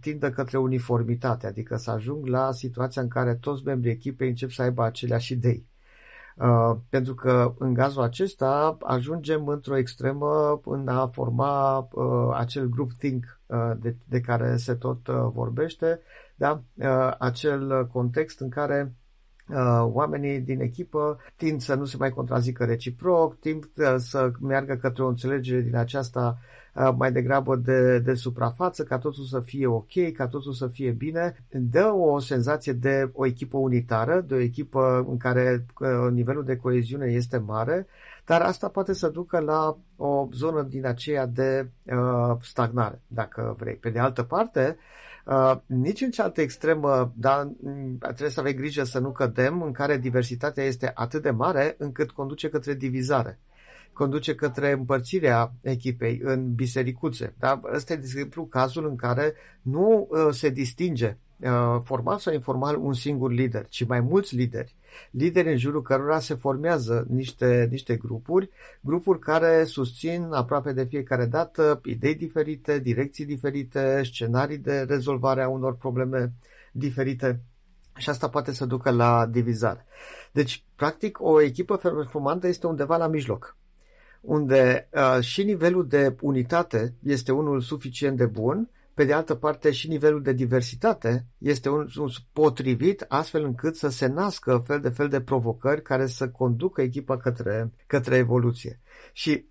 tindă 0.00 0.30
către 0.30 0.58
uniformitate, 0.58 1.46
adică 1.46 1.76
să 1.76 1.90
ajung 1.90 2.26
la 2.26 2.52
situația 2.52 3.02
în 3.02 3.08
care 3.08 3.34
toți 3.34 3.64
membrii 3.64 3.92
echipei 3.92 4.28
încep 4.28 4.50
să 4.50 4.62
aibă 4.62 4.84
aceleași 4.84 5.32
idei. 5.32 5.69
Uh, 6.40 6.76
pentru 6.88 7.14
că 7.14 7.54
în 7.58 7.74
cazul 7.74 8.02
acesta 8.02 8.76
ajungem 8.80 9.46
într-o 9.46 9.76
extremă 9.76 10.60
în 10.64 10.88
a 10.88 11.06
forma 11.06 11.78
uh, 11.78 12.34
acel 12.34 12.68
group 12.68 12.92
think 12.92 13.40
uh, 13.46 13.72
de, 13.80 13.96
de 14.04 14.20
care 14.20 14.56
se 14.56 14.74
tot 14.74 15.06
uh, 15.06 15.14
vorbește, 15.32 16.00
da? 16.34 16.62
uh, 16.74 17.14
acel 17.18 17.86
context 17.86 18.40
în 18.40 18.48
care 18.48 18.82
uh, 18.82 18.99
oamenii 19.80 20.40
din 20.40 20.60
echipă 20.60 21.18
tind 21.36 21.60
să 21.60 21.74
nu 21.74 21.84
se 21.84 21.96
mai 21.98 22.10
contrazică 22.10 22.64
reciproc, 22.64 23.38
tind 23.38 23.64
uh, 23.76 23.94
să 23.96 24.30
meargă 24.40 24.74
către 24.74 25.02
o 25.02 25.08
înțelegere 25.08 25.60
din 25.60 25.76
aceasta 25.76 26.38
uh, 26.74 26.90
mai 26.96 27.12
degrabă 27.12 27.56
de, 27.56 27.98
de 27.98 28.14
suprafață, 28.14 28.82
ca 28.82 28.98
totul 28.98 29.24
să 29.24 29.40
fie 29.40 29.66
ok, 29.66 30.12
ca 30.16 30.26
totul 30.26 30.52
să 30.52 30.66
fie 30.66 30.90
bine, 30.90 31.44
dă 31.50 31.92
o 31.92 32.18
senzație 32.18 32.72
de 32.72 33.10
o 33.12 33.26
echipă 33.26 33.56
unitară, 33.56 34.24
de 34.28 34.34
o 34.34 34.40
echipă 34.40 35.06
în 35.08 35.16
care 35.16 35.66
uh, 35.80 36.10
nivelul 36.10 36.44
de 36.44 36.56
coeziune 36.56 37.06
este 37.06 37.38
mare, 37.38 37.86
dar 38.24 38.40
asta 38.40 38.68
poate 38.68 38.92
să 38.92 39.08
ducă 39.08 39.38
la 39.38 39.76
o 39.96 40.28
zonă 40.32 40.62
din 40.62 40.86
aceea 40.86 41.26
de 41.26 41.70
uh, 41.84 42.36
stagnare, 42.40 43.00
dacă 43.06 43.56
vrei. 43.58 43.74
Pe 43.74 43.90
de 43.90 43.98
altă 43.98 44.22
parte, 44.22 44.76
Uh, 44.76 45.00
nici 45.66 46.00
în 46.00 46.10
cealaltă 46.10 46.40
extremă, 46.40 47.12
dar 47.16 47.50
mm, 47.60 47.98
trebuie 47.98 48.30
să 48.30 48.40
avem 48.40 48.52
grijă 48.52 48.84
să 48.84 48.98
nu 48.98 49.12
cădem, 49.12 49.62
în 49.62 49.72
care 49.72 49.98
diversitatea 49.98 50.64
este 50.64 50.90
atât 50.94 51.22
de 51.22 51.30
mare 51.30 51.74
încât 51.78 52.10
conduce 52.10 52.48
către 52.48 52.74
divizare 52.74 53.38
conduce 53.92 54.34
către 54.34 54.70
împărțirea 54.70 55.52
echipei 55.60 56.20
în 56.22 56.54
bisericuțe. 56.54 57.34
Da? 57.38 57.60
Ăsta 57.74 57.92
e, 57.92 57.96
de 57.96 58.02
exemplu, 58.04 58.46
cazul 58.46 58.86
în 58.86 58.96
care 58.96 59.34
nu 59.62 60.08
uh, 60.10 60.28
se 60.30 60.48
distinge 60.48 61.06
uh, 61.06 61.29
formal 61.82 62.18
sau 62.18 62.32
informal 62.32 62.76
un 62.76 62.92
singur 62.92 63.32
lider, 63.32 63.66
ci 63.68 63.86
mai 63.86 64.00
mulți 64.00 64.34
lideri 64.36 64.74
lideri 65.10 65.50
în 65.50 65.56
jurul 65.56 65.82
cărora 65.82 66.18
se 66.18 66.34
formează 66.34 67.06
niște, 67.08 67.68
niște 67.70 67.96
grupuri, 67.96 68.50
grupuri 68.80 69.18
care 69.18 69.64
susțin 69.64 70.28
aproape 70.30 70.72
de 70.72 70.84
fiecare 70.84 71.26
dată 71.26 71.80
idei 71.84 72.14
diferite, 72.14 72.78
direcții 72.78 73.24
diferite, 73.24 74.02
scenarii 74.04 74.58
de 74.58 74.80
rezolvare 74.80 75.42
a 75.42 75.48
unor 75.48 75.76
probleme 75.76 76.32
diferite 76.72 77.40
și 77.96 78.10
asta 78.10 78.28
poate 78.28 78.52
să 78.52 78.64
ducă 78.64 78.90
la 78.90 79.26
divizare. 79.26 79.86
Deci, 80.32 80.64
practic, 80.76 81.20
o 81.20 81.40
echipă 81.40 81.76
performantă 81.76 82.46
este 82.46 82.66
undeva 82.66 82.96
la 82.96 83.06
mijloc, 83.06 83.56
unde 84.20 84.88
uh, 84.92 85.20
și 85.20 85.42
nivelul 85.42 85.86
de 85.86 86.16
unitate 86.20 86.94
este 87.02 87.32
unul 87.32 87.60
suficient 87.60 88.16
de 88.16 88.26
bun, 88.26 88.68
pe 88.94 89.04
de 89.04 89.12
altă 89.12 89.34
parte 89.34 89.70
și 89.70 89.88
nivelul 89.88 90.22
de 90.22 90.32
diversitate 90.32 91.26
este 91.38 91.68
un, 91.68 91.86
un 91.98 92.08
potrivit 92.32 93.04
astfel 93.08 93.44
încât 93.44 93.76
să 93.76 93.88
se 93.88 94.06
nască 94.06 94.62
fel 94.66 94.80
de 94.80 94.88
fel 94.88 95.08
de 95.08 95.20
provocări 95.20 95.82
care 95.82 96.06
să 96.06 96.28
conducă 96.28 96.82
echipa 96.82 97.16
către, 97.16 97.72
către 97.86 98.16
evoluție. 98.16 98.80
Și 99.12 99.44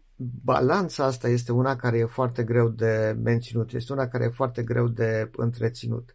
balanța 0.44 1.06
asta 1.06 1.28
este 1.28 1.52
una 1.52 1.76
care 1.76 1.98
e 1.98 2.06
foarte 2.06 2.44
greu 2.44 2.70
de 2.70 3.18
menținut, 3.24 3.74
este 3.74 3.94
una 3.94 4.08
care 4.08 4.24
e 4.24 4.30
foarte 4.30 4.64
greu 4.64 4.88
de 4.88 5.30
întreținut. 5.36 6.14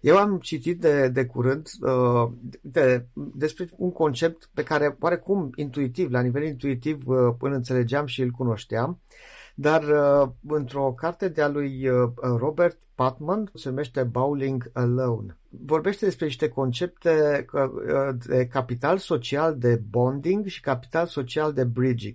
Eu 0.00 0.16
am 0.16 0.38
citit 0.38 0.80
de, 0.80 1.08
de 1.08 1.24
curând 1.24 1.68
uh, 1.80 2.32
de, 2.60 3.06
despre 3.34 3.68
un 3.76 3.92
concept 3.92 4.48
pe 4.54 4.62
care 4.62 4.96
oarecum 5.00 5.50
intuitiv, 5.54 6.10
la 6.10 6.20
nivel 6.20 6.42
intuitiv, 6.42 7.08
uh, 7.08 7.34
îl 7.38 7.52
înțelegeam 7.52 8.06
și 8.06 8.22
îl 8.22 8.30
cunoșteam, 8.30 9.00
dar 9.58 9.82
uh, 9.82 10.28
într-o 10.46 10.92
carte 10.92 11.28
de-a 11.28 11.48
lui 11.48 11.88
uh, 11.88 12.10
Robert 12.16 12.78
Patman, 12.94 13.50
se 13.54 13.68
numește 13.68 14.02
Bowling 14.02 14.70
Alone. 14.72 15.38
Vorbește 15.48 16.04
despre 16.04 16.24
niște 16.24 16.48
concepte 16.48 17.46
uh, 17.52 17.68
de 18.26 18.46
capital 18.46 18.98
social 18.98 19.58
de 19.58 19.82
bonding 19.90 20.46
și 20.46 20.60
capital 20.60 21.06
social 21.06 21.52
de 21.52 21.64
bridging. 21.64 22.14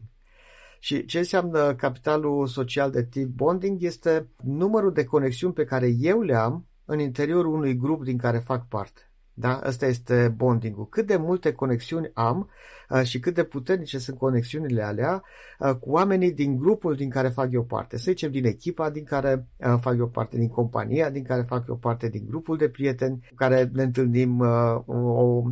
Și 0.80 1.06
ce 1.06 1.18
înseamnă 1.18 1.76
capitalul 1.76 2.48
social 2.48 2.92
de 2.92 3.04
tip 3.04 3.28
bonding 3.28 3.84
este 3.84 4.28
numărul 4.44 4.94
de 4.94 5.04
conexiuni 5.04 5.54
pe 5.54 5.66
care 5.66 5.94
eu 6.00 6.22
le 6.22 6.36
am 6.36 6.66
în 6.86 7.00
interiorul 7.00 7.54
unui 7.54 7.78
grup 7.78 8.04
din 8.04 8.18
care 8.18 8.38
fac 8.38 8.68
parte. 8.68 9.11
Da? 9.34 9.58
Asta 9.58 9.86
este 9.86 10.34
bonding-ul. 10.36 10.88
Cât 10.90 11.08
de 11.08 11.16
multe 11.16 11.52
conexiuni 11.52 12.12
am 12.14 12.50
uh, 12.90 13.04
și 13.04 13.20
cât 13.20 13.34
de 13.34 13.44
puternice 13.44 13.98
sunt 13.98 14.18
conexiunile 14.18 14.84
alea 14.84 15.24
uh, 15.60 15.76
cu 15.76 15.90
oamenii 15.90 16.32
din 16.32 16.58
grupul 16.58 16.96
din 16.96 17.10
care 17.10 17.30
fac 17.30 17.52
eu 17.52 17.64
parte. 17.64 17.98
Să 17.98 18.04
zicem 18.12 18.32
din 18.32 18.46
echipa 18.46 18.90
din 18.90 19.04
care 19.04 19.48
uh, 19.58 19.76
fac 19.82 19.98
eu 19.98 20.08
parte, 20.08 20.38
din 20.38 20.50
compania 20.50 21.10
din 21.10 21.24
care 21.24 21.42
fac 21.42 21.68
eu 21.68 21.76
parte, 21.76 22.10
din 22.10 22.26
grupul 22.28 22.58
de 22.58 22.70
prieteni 22.70 23.26
cu 23.30 23.36
care 23.36 23.70
ne 23.74 23.84
întâlnim 23.84 24.40
o, 24.86 25.44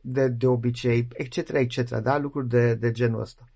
de, 0.00 0.28
de 0.28 0.46
obicei, 0.46 1.08
etc., 1.12 1.48
etc., 1.52 1.98
da? 1.98 2.18
lucruri 2.18 2.48
de, 2.48 2.74
de 2.74 2.90
genul 2.90 3.20
ăsta. 3.20 3.48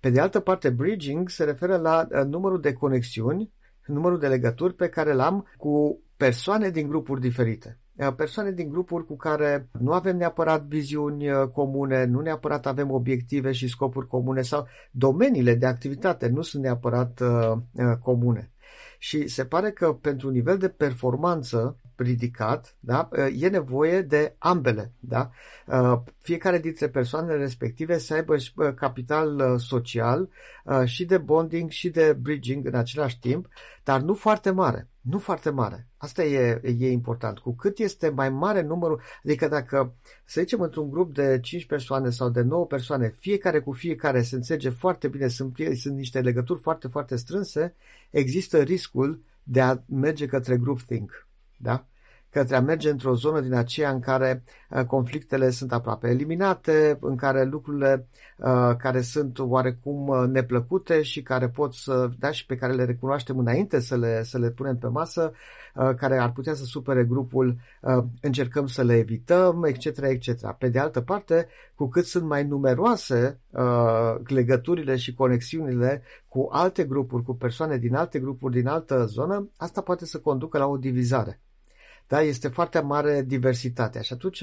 Pe 0.00 0.10
de 0.10 0.20
altă 0.20 0.40
parte, 0.40 0.70
bridging 0.70 1.28
se 1.28 1.44
referă 1.44 1.76
la 1.76 2.06
numărul 2.24 2.60
de 2.60 2.72
conexiuni, 2.72 3.52
numărul 3.86 4.18
de 4.18 4.28
legături 4.28 4.74
pe 4.74 4.88
care 4.88 5.12
l-am 5.12 5.46
cu 5.56 6.00
persoane 6.16 6.70
din 6.70 6.88
grupuri 6.88 7.20
diferite. 7.20 7.78
Uh, 7.96 8.14
persoane 8.16 8.50
din 8.50 8.68
grupuri 8.68 9.06
cu 9.06 9.16
care 9.16 9.68
nu 9.80 9.92
avem 9.92 10.16
neapărat 10.16 10.62
viziuni 10.62 11.30
uh, 11.30 11.48
comune, 11.48 12.04
nu 12.04 12.20
neapărat 12.20 12.66
avem 12.66 12.90
obiective 12.90 13.52
și 13.52 13.68
scopuri 13.68 14.06
comune 14.06 14.42
sau 14.42 14.66
domeniile 14.90 15.54
de 15.54 15.66
activitate 15.66 16.28
nu 16.28 16.42
sunt 16.42 16.62
neapărat 16.62 17.20
uh, 17.20 17.52
uh, 17.72 17.96
comune. 18.02 18.50
Și 18.98 19.28
se 19.28 19.44
pare 19.44 19.70
că 19.70 19.92
pentru 19.92 20.26
un 20.26 20.32
nivel 20.32 20.58
de 20.58 20.68
performanță 20.68 21.76
ridicat, 21.96 22.76
da, 22.80 23.08
e 23.36 23.48
nevoie 23.48 24.02
de 24.02 24.34
ambele. 24.38 24.92
Da? 24.98 25.30
Fiecare 26.18 26.58
dintre 26.58 26.88
persoanele 26.88 27.36
respective 27.36 27.98
să 27.98 28.14
aibă 28.14 28.36
capital 28.74 29.58
social 29.58 30.28
și 30.84 31.04
de 31.04 31.18
bonding 31.18 31.70
și 31.70 31.90
de 31.90 32.12
bridging 32.12 32.66
în 32.66 32.74
același 32.74 33.18
timp, 33.18 33.48
dar 33.84 34.00
nu 34.00 34.14
foarte 34.14 34.50
mare. 34.50 34.88
Nu 35.00 35.18
foarte 35.18 35.50
mare. 35.50 35.88
Asta 35.96 36.24
e, 36.24 36.60
e 36.78 36.90
important. 36.90 37.38
Cu 37.38 37.54
cât 37.54 37.78
este 37.78 38.08
mai 38.08 38.30
mare 38.30 38.62
numărul, 38.62 39.00
adică 39.24 39.48
dacă, 39.48 39.94
să 40.24 40.40
zicem, 40.40 40.60
într-un 40.60 40.90
grup 40.90 41.14
de 41.14 41.40
5 41.42 41.66
persoane 41.66 42.10
sau 42.10 42.28
de 42.28 42.40
9 42.40 42.66
persoane, 42.66 43.14
fiecare 43.18 43.60
cu 43.60 43.72
fiecare 43.72 44.22
se 44.22 44.34
înțelege 44.34 44.68
foarte 44.68 45.08
bine, 45.08 45.28
sunt, 45.28 45.56
sunt 45.74 45.96
niște 45.96 46.20
legături 46.20 46.60
foarte, 46.60 46.88
foarte 46.88 47.16
strânse, 47.16 47.74
există 48.10 48.62
riscul 48.62 49.22
de 49.42 49.60
a 49.60 49.76
merge 49.86 50.26
către 50.26 50.56
groupthink. 50.56 51.25
Da? 51.56 51.86
către 52.36 52.56
a 52.56 52.60
merge 52.60 52.90
într-o 52.90 53.14
zonă 53.14 53.40
din 53.40 53.54
aceea 53.54 53.90
în 53.90 54.00
care 54.00 54.42
uh, 54.70 54.84
conflictele 54.84 55.50
sunt 55.50 55.72
aproape 55.72 56.08
eliminate, 56.08 56.98
în 57.00 57.16
care 57.16 57.44
lucrurile 57.44 58.08
uh, 58.38 58.76
care 58.78 59.00
sunt 59.00 59.38
oarecum 59.38 60.08
uh, 60.08 60.28
neplăcute 60.28 61.02
și 61.02 61.22
care 61.22 61.48
pot 61.48 61.74
să, 61.74 62.10
da, 62.18 62.30
și 62.30 62.46
pe 62.46 62.56
care 62.56 62.72
le 62.72 62.84
recunoaștem 62.84 63.38
înainte 63.38 63.80
să 63.80 63.96
le, 63.96 64.22
să 64.22 64.38
le 64.38 64.50
punem 64.50 64.76
pe 64.76 64.86
masă, 64.86 65.32
care 65.96 66.18
ar 66.18 66.32
putea 66.32 66.54
să 66.54 66.64
supere 66.64 67.04
grupul, 67.04 67.56
încercăm 68.20 68.66
să 68.66 68.82
le 68.82 68.94
evităm, 68.94 69.64
etc., 69.64 69.84
etc. 70.00 70.52
Pe 70.58 70.68
de 70.68 70.78
altă 70.78 71.00
parte, 71.00 71.48
cu 71.74 71.88
cât 71.88 72.04
sunt 72.04 72.24
mai 72.24 72.44
numeroase 72.44 73.40
legăturile 74.26 74.96
și 74.96 75.14
conexiunile 75.14 76.02
cu 76.28 76.48
alte 76.50 76.84
grupuri, 76.84 77.22
cu 77.22 77.34
persoane 77.34 77.76
din 77.76 77.94
alte 77.94 78.18
grupuri, 78.18 78.54
din 78.54 78.66
altă 78.66 79.04
zonă, 79.04 79.50
asta 79.56 79.80
poate 79.80 80.06
să 80.06 80.18
conducă 80.18 80.58
la 80.58 80.66
o 80.66 80.76
divizare. 80.76 81.40
Da? 82.06 82.20
Este 82.20 82.48
foarte 82.48 82.80
mare 82.80 83.22
diversitatea 83.22 84.00
și 84.00 84.12
atunci 84.12 84.42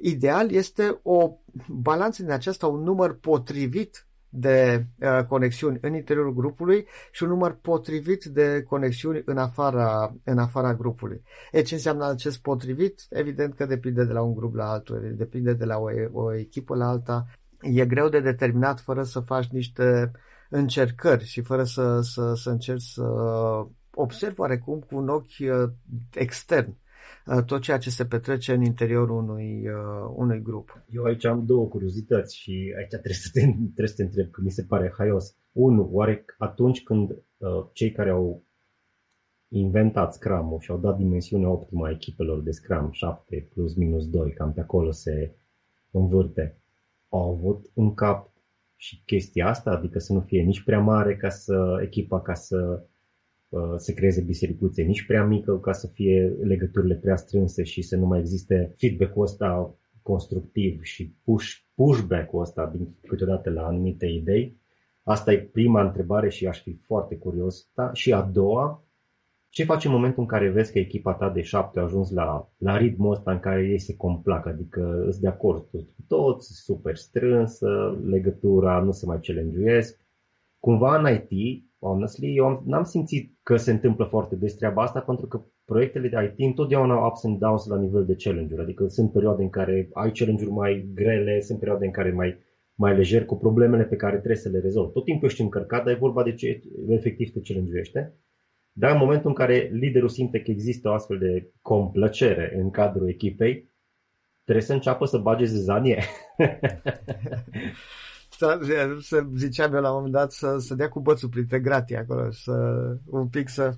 ideal 0.00 0.50
este 0.50 1.00
o 1.02 1.38
balanță 1.68 2.22
din 2.22 2.30
aceasta, 2.30 2.66
un 2.66 2.82
număr 2.82 3.18
potrivit 3.18 4.06
de 4.28 4.86
uh, 5.00 5.24
conexiuni 5.28 5.78
în 5.80 5.94
interiorul 5.94 6.34
grupului 6.34 6.86
și 7.10 7.22
un 7.22 7.28
număr 7.28 7.58
potrivit 7.62 8.24
de 8.24 8.62
conexiuni 8.68 9.22
în 9.24 9.38
afara, 9.38 10.14
în 10.24 10.38
afara 10.38 10.74
grupului. 10.74 11.22
E 11.52 11.62
ce 11.62 11.74
înseamnă 11.74 12.08
acest 12.08 12.38
potrivit? 12.38 13.06
Evident 13.10 13.54
că 13.54 13.66
depinde 13.66 14.04
de 14.04 14.12
la 14.12 14.22
un 14.22 14.34
grup 14.34 14.54
la 14.54 14.70
altul, 14.70 15.14
depinde 15.16 15.52
de 15.52 15.64
la 15.64 15.78
o, 15.78 15.88
o 16.12 16.34
echipă 16.34 16.76
la 16.76 16.88
alta. 16.88 17.26
E 17.60 17.86
greu 17.86 18.08
de 18.08 18.20
determinat 18.20 18.80
fără 18.80 19.02
să 19.02 19.20
faci 19.20 19.46
niște 19.46 20.10
încercări 20.50 21.24
și 21.24 21.40
fără 21.40 21.64
să, 21.64 22.00
să, 22.00 22.34
să 22.34 22.50
încerci 22.50 22.82
să 22.82 23.02
observi 23.94 24.40
oarecum 24.40 24.78
cu 24.78 24.96
un 24.96 25.08
ochi 25.08 25.38
uh, 25.40 25.70
extern 26.14 26.68
Uh, 26.68 26.85
tot 27.46 27.60
ceea 27.60 27.78
ce 27.78 27.90
se 27.90 28.04
petrece 28.04 28.52
în 28.52 28.62
interiorul 28.62 29.16
unui, 29.16 29.68
uh, 29.68 30.12
unui 30.14 30.42
grup. 30.42 30.84
Eu 30.90 31.04
aici 31.04 31.24
am 31.24 31.44
două 31.46 31.66
curiozități 31.66 32.36
și 32.36 32.74
aici 32.76 32.88
trebuie 32.88 33.12
să 33.12 33.28
te, 33.32 33.40
trebuie 33.40 33.86
să 33.88 33.94
te 33.94 34.02
întreb, 34.02 34.30
că 34.30 34.40
mi 34.44 34.50
se 34.50 34.62
pare 34.62 34.94
haios. 34.96 35.36
Unu, 35.52 35.88
oare 35.92 36.24
atunci 36.38 36.82
când 36.82 37.10
uh, 37.10 37.66
cei 37.72 37.92
care 37.92 38.10
au 38.10 38.44
inventat 39.48 40.14
Scrum-ul 40.14 40.60
și 40.60 40.70
au 40.70 40.78
dat 40.78 40.96
dimensiunea 40.96 41.48
optimă 41.50 41.86
a 41.86 41.90
echipelor 41.90 42.42
de 42.42 42.50
Scrum, 42.50 42.90
7 42.90 43.48
plus 43.52 43.74
minus 43.74 44.08
2, 44.08 44.32
cam 44.32 44.52
pe 44.52 44.60
acolo 44.60 44.90
se 44.90 45.36
învârte, 45.90 46.60
au 47.08 47.32
avut 47.32 47.70
în 47.74 47.94
cap 47.94 48.30
și 48.76 49.02
chestia 49.04 49.48
asta, 49.48 49.70
adică 49.70 49.98
să 49.98 50.12
nu 50.12 50.20
fie 50.20 50.42
nici 50.42 50.64
prea 50.64 50.80
mare 50.80 51.16
ca 51.16 51.28
să 51.28 51.80
echipa 51.82 52.20
ca 52.20 52.34
să 52.34 52.56
Uh, 52.56 52.82
se 53.76 53.94
creeze 53.94 54.20
bisericuțe 54.20 54.82
nici 54.82 55.06
prea 55.06 55.24
mică 55.24 55.58
ca 55.58 55.72
să 55.72 55.86
fie 55.86 56.36
legăturile 56.42 56.94
prea 56.94 57.16
strânse 57.16 57.62
și 57.62 57.82
să 57.82 57.96
nu 57.96 58.06
mai 58.06 58.18
existe 58.18 58.74
feedback-ul 58.76 59.22
ăsta 59.22 59.74
constructiv 60.02 60.82
și 60.82 61.14
push, 61.24 61.54
pushback-ul 61.74 62.40
ăsta 62.40 62.72
din 62.76 62.88
câteodată 63.06 63.50
la 63.50 63.66
anumite 63.66 64.06
idei. 64.06 64.56
Asta 65.02 65.32
e 65.32 65.38
prima 65.38 65.82
întrebare 65.82 66.28
și 66.28 66.46
aș 66.46 66.62
fi 66.62 66.72
foarte 66.72 67.16
curios. 67.16 67.68
Da? 67.74 67.92
Și 67.92 68.12
a 68.12 68.22
doua, 68.22 68.86
Ce 69.48 69.64
faci 69.64 69.84
în 69.84 69.90
momentul 69.90 70.22
în 70.22 70.28
care 70.28 70.50
vezi 70.50 70.72
că 70.72 70.78
echipa 70.78 71.12
ta 71.12 71.30
de 71.30 71.42
șapte 71.42 71.78
a 71.78 71.82
ajuns 71.82 72.10
la, 72.10 72.48
la 72.58 72.76
ritmul 72.76 73.12
ăsta 73.12 73.32
în 73.32 73.40
care 73.40 73.66
ei 73.66 73.78
se 73.78 73.96
complac, 73.96 74.46
adică 74.46 75.04
îți 75.06 75.20
de 75.20 75.28
acord 75.28 75.66
cu 75.70 75.86
toți, 76.08 76.52
super 76.52 76.96
strânsă, 76.96 77.98
legătura, 78.04 78.80
nu 78.80 78.92
se 78.92 79.06
mai 79.06 79.20
challenge 79.20 79.80
Cumva 80.58 80.98
în 80.98 81.14
IT, 81.14 81.64
honestly, 81.78 82.36
eu 82.36 82.62
n-am 82.66 82.84
simțit 82.84 83.32
că 83.42 83.56
se 83.56 83.70
întâmplă 83.70 84.04
foarte 84.04 84.36
des 84.36 84.54
treaba 84.54 84.82
asta 84.82 85.00
pentru 85.00 85.26
că 85.26 85.44
proiectele 85.64 86.08
de 86.08 86.34
IT 86.36 86.46
întotdeauna 86.46 86.94
au 86.94 87.06
ups 87.06 87.24
and 87.24 87.38
downs 87.38 87.66
la 87.66 87.78
nivel 87.78 88.04
de 88.06 88.16
challenge-uri, 88.18 88.62
adică 88.62 88.86
sunt 88.86 89.12
perioade 89.12 89.42
în 89.42 89.50
care 89.50 89.88
ai 89.92 90.12
challenge-uri 90.12 90.52
mai 90.52 90.90
grele, 90.94 91.40
sunt 91.40 91.58
perioade 91.58 91.84
în 91.84 91.90
care 91.90 92.10
mai, 92.10 92.38
mai 92.74 92.96
lejer 92.96 93.24
cu 93.24 93.36
problemele 93.36 93.84
pe 93.84 93.96
care 93.96 94.16
trebuie 94.16 94.36
să 94.36 94.48
le 94.48 94.58
rezolvi. 94.58 94.92
Tot 94.92 95.04
timpul 95.04 95.28
ești 95.28 95.40
încărcat, 95.40 95.84
dar 95.84 95.94
e 95.94 95.98
vorba 95.98 96.22
de 96.22 96.34
ce 96.34 96.60
efectiv 96.88 97.30
te 97.32 97.40
challenge 97.40 97.72
dar 98.78 98.90
în 98.90 98.98
momentul 98.98 99.28
în 99.28 99.34
care 99.34 99.70
liderul 99.72 100.08
simte 100.08 100.40
că 100.40 100.50
există 100.50 100.88
o 100.88 100.92
astfel 100.92 101.18
de 101.18 101.50
complăcere 101.62 102.52
în 102.56 102.70
cadrul 102.70 103.08
echipei, 103.08 103.70
trebuie 104.44 104.64
să 104.64 104.72
înceapă 104.72 105.04
să 105.04 105.18
bage 105.18 105.44
zizanie. 105.44 106.02
să, 108.38 108.58
să 109.00 109.26
ziceam 109.36 109.74
eu 109.74 109.80
la 109.80 109.88
un 109.88 109.94
moment 109.94 110.12
dat 110.12 110.32
să, 110.32 110.56
să 110.58 110.74
dea 110.74 110.88
cu 110.88 111.00
bățul 111.00 111.28
printre 111.28 111.60
gratii 111.60 111.96
acolo, 111.96 112.30
să 112.30 112.52
un 113.04 113.28
pic 113.28 113.48
să... 113.48 113.74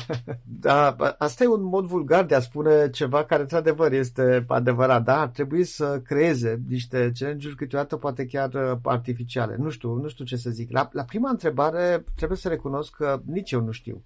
da, 0.66 0.96
asta 1.18 1.44
e 1.44 1.48
un 1.48 1.62
mod 1.62 1.84
vulgar 1.84 2.24
de 2.24 2.34
a 2.34 2.40
spune 2.40 2.90
ceva 2.90 3.24
care 3.24 3.42
într-adevăr 3.42 3.92
este 3.92 4.44
adevărat, 4.48 5.04
da? 5.04 5.20
Ar 5.20 5.28
trebui 5.28 5.64
să 5.64 6.00
creeze 6.04 6.62
niște 6.68 7.12
challenge-uri 7.18 7.56
câteodată 7.56 7.96
poate 7.96 8.26
chiar 8.26 8.52
uh, 8.54 8.78
artificiale. 8.82 9.56
Nu 9.58 9.70
știu, 9.70 9.94
nu 9.94 10.08
știu 10.08 10.24
ce 10.24 10.36
să 10.36 10.50
zic. 10.50 10.70
La, 10.70 10.88
la 10.92 11.02
prima 11.02 11.30
întrebare 11.30 12.04
trebuie 12.14 12.38
să 12.38 12.48
recunosc 12.48 12.96
că 12.96 13.20
nici 13.24 13.50
eu 13.50 13.60
nu 13.60 13.70
știu. 13.70 14.04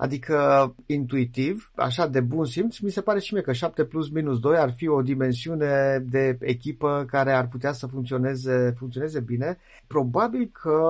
Adică, 0.00 0.74
intuitiv, 0.86 1.70
așa 1.74 2.06
de 2.06 2.20
bun 2.20 2.44
simț, 2.44 2.78
mi 2.78 2.90
se 2.90 3.00
pare 3.00 3.18
și 3.18 3.32
mie 3.32 3.42
că 3.42 3.52
7 3.52 3.84
plus 3.84 4.10
minus 4.10 4.38
2 4.38 4.56
ar 4.56 4.72
fi 4.72 4.88
o 4.88 5.02
dimensiune 5.02 6.04
de 6.10 6.36
echipă 6.40 7.04
care 7.06 7.32
ar 7.32 7.48
putea 7.48 7.72
să 7.72 7.86
funcționeze, 7.86 8.74
funcționeze 8.76 9.20
bine. 9.20 9.58
Probabil 9.86 10.50
că 10.62 10.80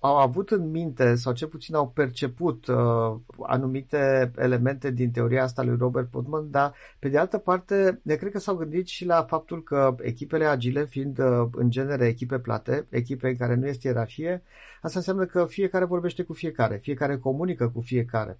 au 0.00 0.16
avut 0.16 0.50
în 0.50 0.70
minte 0.70 1.14
sau 1.14 1.32
cel 1.32 1.48
puțin 1.48 1.74
au 1.74 1.88
perceput 1.88 2.66
uh, 2.66 3.14
anumite 3.46 4.30
elemente 4.36 4.90
din 4.90 5.10
teoria 5.10 5.42
asta 5.42 5.62
lui 5.62 5.76
Robert 5.78 6.10
Putman, 6.10 6.50
dar 6.50 6.74
pe 6.98 7.08
de 7.08 7.18
altă 7.18 7.38
parte 7.38 8.00
ne 8.02 8.14
cred 8.14 8.32
că 8.32 8.38
s-au 8.38 8.56
gândit 8.56 8.86
și 8.86 9.04
la 9.04 9.22
faptul 9.22 9.62
că 9.62 9.94
echipele 10.00 10.44
agile 10.44 10.84
fiind 10.84 11.18
uh, 11.18 11.48
în 11.52 11.70
genere 11.70 12.06
echipe 12.06 12.38
plate, 12.38 12.86
echipe 12.90 13.28
în 13.28 13.36
care 13.36 13.54
nu 13.54 13.66
este 13.66 13.88
ierarhie, 13.88 14.42
asta 14.80 14.98
înseamnă 14.98 15.24
că 15.24 15.46
fiecare 15.46 15.84
vorbește 15.84 16.22
cu 16.22 16.32
fiecare, 16.32 16.76
fiecare 16.76 17.18
comunică 17.18 17.68
cu 17.68 17.80
fiecare. 17.80 18.38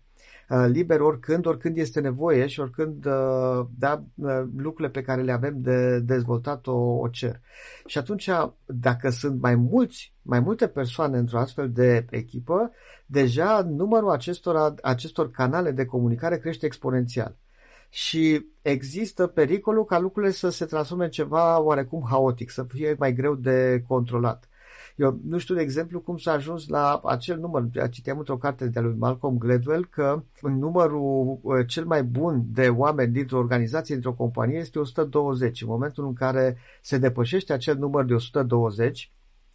Uh, 0.49 0.65
liber 0.69 1.01
oricând, 1.01 1.47
oricând 1.47 1.77
este 1.77 2.01
nevoie 2.01 2.47
și 2.47 2.61
oricând 2.61 3.07
uh, 3.07 3.67
da, 3.79 4.03
uh, 4.15 4.43
lucrurile 4.57 4.89
pe 4.89 5.03
care 5.03 5.23
le 5.23 5.33
avem 5.33 5.55
de 5.61 5.99
dezvoltat 5.99 6.67
o, 6.67 6.73
o 6.73 7.09
cer. 7.09 7.41
Și 7.87 7.99
atunci, 7.99 8.31
dacă 8.67 9.11
sunt 9.11 9.41
mai 9.41 9.55
mulți, 9.55 10.15
mai 10.23 10.41
multe 10.41 10.67
persoane 10.67 11.19
într-o 11.19 11.39
astfel 11.39 11.71
de 11.71 12.07
echipă, 12.11 12.71
deja 13.07 13.63
numărul 13.69 14.11
acestor, 14.11 14.75
acestor 14.83 15.31
canale 15.31 15.71
de 15.71 15.85
comunicare 15.85 16.39
crește 16.39 16.67
exponențial. 16.67 17.37
Și 17.89 18.47
există 18.63 19.27
pericolul 19.27 19.85
ca 19.85 19.99
lucrurile 19.99 20.33
să 20.33 20.49
se 20.49 20.65
transforme 20.65 21.05
în 21.05 21.11
ceva 21.11 21.61
oarecum 21.61 22.07
haotic, 22.09 22.51
să 22.51 22.63
fie 22.63 22.97
mai 22.99 23.13
greu 23.13 23.35
de 23.35 23.85
controlat. 23.89 24.49
Eu 24.97 25.21
nu 25.29 25.39
știu, 25.39 25.55
de 25.55 25.61
exemplu, 25.61 26.01
cum 26.01 26.17
s-a 26.17 26.33
ajuns 26.33 26.69
la 26.69 27.01
acel 27.05 27.39
număr. 27.39 27.65
Citeam 27.91 28.19
într-o 28.19 28.37
carte 28.37 28.67
de 28.67 28.81
lui 28.81 28.95
Malcolm 28.99 29.39
Gladwell 29.39 29.87
că 29.91 30.23
numărul 30.41 31.39
uh, 31.43 31.67
cel 31.67 31.85
mai 31.85 32.03
bun 32.03 32.45
de 32.53 32.69
oameni 32.69 33.13
dintr-o 33.13 33.39
organizație, 33.39 33.95
dintr-o 33.95 34.13
companie, 34.13 34.59
este 34.59 34.79
120. 34.79 35.63
În 35.63 35.69
momentul 35.69 36.07
în 36.07 36.13
care 36.13 36.57
se 36.83 36.99
depășește 36.99 37.53
acel 37.53 37.77
număr 37.77 38.05
de 38.05 38.15
120, 38.15 39.11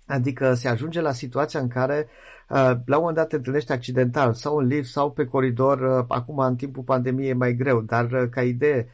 Adică 0.08 0.54
se 0.54 0.68
ajunge 0.68 1.02
la 1.02 1.12
situația 1.12 1.60
în 1.60 1.68
care 1.68 2.08
uh, 2.08 2.37
la 2.48 2.96
un 2.96 2.98
moment 2.98 3.16
dat 3.16 3.28
te 3.28 3.36
întâlnești 3.36 3.72
accidental 3.72 4.34
sau 4.34 4.58
în 4.58 4.68
lift 4.68 4.92
sau 4.92 5.12
pe 5.12 5.26
coridor, 5.26 5.80
uh, 5.80 6.06
acum 6.08 6.38
în 6.38 6.56
timpul 6.56 6.84
pandemiei 6.84 7.30
e 7.30 7.34
mai 7.34 7.56
greu, 7.56 7.82
dar 7.82 8.12
uh, 8.12 8.30
ca 8.30 8.44
idee 8.44 8.88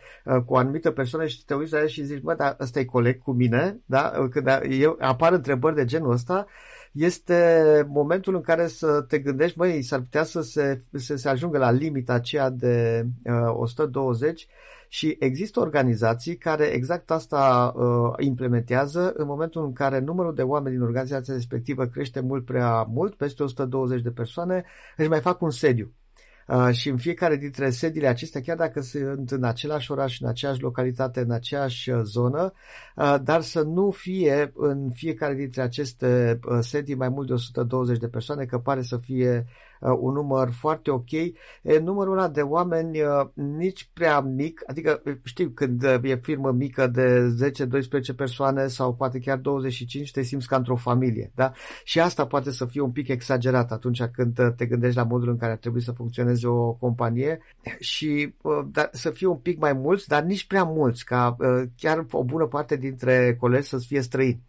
cu 0.45 0.53
o 0.53 0.57
anumită 0.57 0.91
persoană 0.91 1.27
și 1.27 1.45
te 1.45 1.53
uiți 1.53 1.73
la 1.73 1.79
el 1.79 1.87
și 1.87 2.03
zici, 2.03 2.21
bă, 2.21 2.33
dar 2.33 2.55
ăsta 2.59 2.79
e 2.79 2.85
coleg 2.85 3.21
cu 3.21 3.31
mine, 3.31 3.79
da? 3.85 4.27
Când 4.29 4.47
eu, 4.69 4.95
apar 4.99 5.33
întrebări 5.33 5.75
de 5.75 5.85
genul 5.85 6.11
ăsta, 6.11 6.45
este 6.91 7.85
momentul 7.87 8.35
în 8.35 8.41
care 8.41 8.67
să 8.67 9.01
te 9.01 9.19
gândești, 9.19 9.57
băi, 9.57 9.81
s-ar 9.81 9.99
putea 9.99 10.23
să 10.23 10.41
se, 10.41 10.81
să 10.93 11.15
se 11.15 11.29
ajungă 11.29 11.57
la 11.57 11.71
limita 11.71 12.13
aceea 12.13 12.49
de 12.49 13.05
uh, 13.23 13.53
120 13.53 14.47
și 14.93 15.15
există 15.19 15.60
organizații 15.60 16.38
care 16.38 16.65
exact 16.65 17.12
asta 17.12 17.73
uh, 17.75 18.25
implementează 18.25 19.13
în 19.15 19.25
momentul 19.25 19.65
în 19.65 19.73
care 19.73 19.99
numărul 19.99 20.34
de 20.34 20.41
oameni 20.41 20.75
din 20.75 20.84
organizația 20.84 21.34
respectivă 21.34 21.86
crește 21.86 22.19
mult 22.19 22.45
prea 22.45 22.84
mult, 22.84 23.15
peste 23.15 23.43
120 23.43 24.01
de 24.01 24.10
persoane, 24.12 24.63
își 24.97 25.10
mai 25.10 25.19
fac 25.19 25.41
un 25.41 25.49
sediu. 25.49 25.91
Uh, 26.47 26.69
și 26.71 26.89
în 26.89 26.97
fiecare 26.97 27.36
dintre 27.36 27.69
sediile 27.69 28.08
acestea, 28.08 28.41
chiar 28.41 28.58
dacă 28.58 28.82
sunt 28.82 29.32
în 29.32 29.43
același 29.43 29.91
oraș, 29.91 30.19
în 30.19 30.27
aceeași 30.27 30.62
localitate, 30.62 31.19
în 31.19 31.32
aceeași 31.32 31.89
uh, 31.89 32.01
zonă, 32.03 32.53
uh, 32.95 33.15
dar 33.23 33.41
să 33.41 33.62
nu 33.62 33.91
fie 33.91 34.51
în 34.56 34.91
fiecare 34.91 35.34
dintre 35.34 35.62
aceste 35.62 36.39
uh, 36.45 36.58
sedii 36.60 36.95
mai 36.95 37.10
mult 37.10 37.27
de 37.27 37.34
120 37.34 37.97
de 37.97 38.08
persoane, 38.08 38.45
că 38.45 38.58
pare 38.58 38.82
să 38.82 38.97
fie 38.97 39.45
Uh, 39.45 39.72
un 40.00 40.13
număr 40.13 40.52
foarte 40.52 40.91
ok. 40.91 41.10
Numărul 41.82 42.17
ăla 42.17 42.28
de 42.28 42.41
oameni 42.41 43.02
uh, 43.02 43.28
nici 43.34 43.89
prea 43.93 44.19
mic, 44.19 44.63
adică 44.67 45.02
știu 45.24 45.50
când 45.50 45.84
uh, 45.84 45.98
e 46.04 46.15
firmă 46.15 46.52
mică 46.52 46.88
de 46.88 47.36
10-12 48.12 48.15
persoane 48.15 48.67
sau 48.67 48.96
poate 48.96 49.19
chiar 49.19 49.38
25, 49.38 50.12
te 50.12 50.22
simți 50.22 50.48
ca 50.48 50.56
într-o 50.56 50.76
familie. 50.76 51.32
Da? 51.36 51.52
Și 51.84 52.00
asta 52.00 52.26
poate 52.26 52.52
să 52.52 52.65
fie 52.65 52.82
un 52.82 52.91
pic 52.91 53.08
exagerat 53.08 53.72
atunci 53.72 54.04
când 54.04 54.56
te 54.56 54.65
gândești 54.65 54.98
la 54.98 55.04
modul 55.04 55.30
în 55.30 55.38
care 55.38 55.52
ar 55.52 55.58
trebui 55.58 55.82
să 55.82 55.91
funcționeze 55.91 56.48
o 56.48 56.72
companie 56.72 57.39
și 57.80 58.34
dar, 58.72 58.89
să 58.91 59.10
fie 59.10 59.28
un 59.28 59.38
pic 59.38 59.60
mai 59.60 59.74
mulți, 59.74 60.08
dar 60.08 60.24
nici 60.24 60.48
prea 60.48 60.63
mulți, 60.63 61.06
ca 61.06 61.36
chiar 61.78 62.06
o 62.12 62.24
bună 62.24 62.46
parte 62.46 62.76
dintre 62.76 63.36
colegi 63.39 63.67
să 63.67 63.78
fie 63.78 64.02
străini 64.02 64.43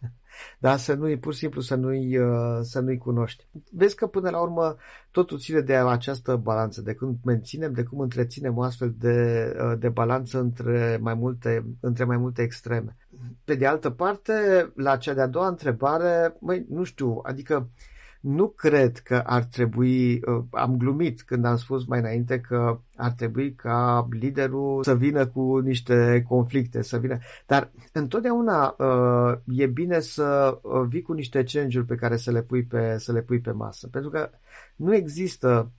da? 0.59 0.77
să 0.77 0.93
nu-i 0.93 1.17
pur 1.17 1.33
și 1.33 1.39
simplu 1.39 1.61
să 1.61 1.75
nu-i, 1.75 2.17
uh, 2.17 2.59
să 2.61 2.79
nu-i 2.79 2.97
cunoști. 2.97 3.47
Vezi 3.71 3.95
că 3.95 4.07
până 4.07 4.29
la 4.29 4.41
urmă 4.41 4.75
totul 5.11 5.39
ține 5.39 5.59
de 5.59 5.75
această 5.75 6.35
balanță, 6.35 6.81
de 6.81 6.93
cum 6.93 7.19
menținem, 7.23 7.73
de 7.73 7.83
cum 7.83 7.99
întreținem 7.99 8.57
o 8.57 8.61
astfel 8.61 8.93
de, 8.97 9.51
uh, 9.59 9.79
de 9.79 9.89
balanță 9.89 10.39
între 10.39 10.99
mai, 11.01 11.13
multe, 11.13 11.65
între 11.79 12.03
mai 12.03 12.17
multe 12.17 12.41
extreme. 12.41 12.95
Pe 13.43 13.55
de 13.55 13.65
altă 13.65 13.89
parte, 13.89 14.33
la 14.75 14.97
cea 14.97 15.13
de-a 15.13 15.27
doua 15.27 15.47
întrebare, 15.47 16.35
măi, 16.39 16.65
nu 16.69 16.83
știu, 16.83 17.19
adică 17.23 17.55
uh, 17.55 17.93
nu 18.25 18.47
cred 18.47 18.97
că 18.97 19.21
ar 19.25 19.43
trebui, 19.43 20.13
uh, 20.13 20.43
am 20.51 20.77
glumit 20.77 21.21
când 21.21 21.45
am 21.45 21.55
spus 21.55 21.85
mai 21.85 21.99
înainte 21.99 22.39
că 22.39 22.79
ar 22.95 23.11
trebui 23.11 23.53
ca 23.53 24.07
liderul 24.09 24.83
să 24.83 24.95
vină 24.95 25.27
cu 25.27 25.57
niște 25.57 26.25
conflicte, 26.27 26.81
să 26.81 26.97
vină. 26.97 27.17
Dar 27.45 27.71
întotdeauna 27.91 28.75
uh, 28.77 29.37
e 29.45 29.65
bine 29.65 29.99
să 29.99 30.59
uh, 30.61 30.85
vii 30.87 31.01
cu 31.01 31.13
niște 31.13 31.43
change 31.43 31.81
pe 31.81 31.95
care 31.95 32.17
să 32.17 32.31
le 32.31 32.41
pui 32.41 32.63
pe, 32.63 32.97
să 32.97 33.11
le 33.11 33.21
pui 33.21 33.39
pe 33.39 33.51
masă. 33.51 33.87
Pentru 33.87 34.09
că 34.09 34.29
nu 34.75 34.95
există 34.95 35.71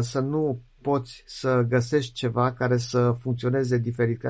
să 0.00 0.20
nu 0.20 0.60
poți 0.84 1.22
să 1.26 1.64
găsești 1.68 2.12
ceva 2.12 2.52
care 2.52 2.76
să 2.76 3.14
funcționeze 3.20 3.78
diferit. 3.78 4.24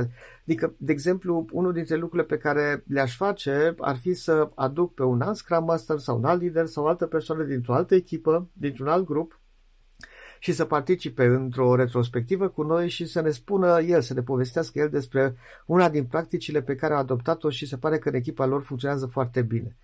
Adică, 0.45 0.75
de 0.77 0.93
exemplu, 0.93 1.47
unul 1.53 1.73
dintre 1.73 1.97
lucrurile 1.97 2.29
pe 2.29 2.43
care 2.43 2.85
le-aș 2.87 3.17
face 3.17 3.75
ar 3.79 3.97
fi 3.97 4.15
să 4.15 4.51
aduc 4.55 4.95
pe 4.95 5.03
un 5.03 5.21
alt 5.21 5.37
Scrum 5.37 5.65
Master 5.65 5.99
sau 5.99 6.17
un 6.17 6.25
alt 6.25 6.41
lider 6.41 6.67
sau 6.67 6.85
o 6.85 6.87
altă 6.87 7.07
persoană 7.07 7.43
dintr-o 7.43 7.75
altă 7.75 7.95
echipă, 7.95 8.49
dintr-un 8.53 8.89
alt 8.89 9.07
grup 9.07 9.41
și 10.39 10.53
să 10.53 10.65
participe 10.65 11.25
într-o 11.25 11.75
retrospectivă 11.75 12.49
cu 12.49 12.63
noi 12.63 12.89
și 12.89 13.07
să 13.07 13.21
ne 13.21 13.31
spună 13.31 13.81
el, 13.81 14.01
să 14.01 14.15
ne 14.15 14.23
povestească 14.23 14.79
el 14.79 14.89
despre 14.89 15.37
una 15.67 15.89
din 15.89 16.05
practicile 16.05 16.63
pe 16.63 16.75
care 16.75 16.95
a 16.95 16.97
adoptat-o 16.97 17.51
și 17.51 17.67
se 17.67 17.77
pare 17.77 17.99
că 17.99 18.09
în 18.09 18.15
echipa 18.15 18.47
lor 18.47 18.63
funcționează 18.63 19.07
foarte 19.07 19.43
bine 19.43 19.77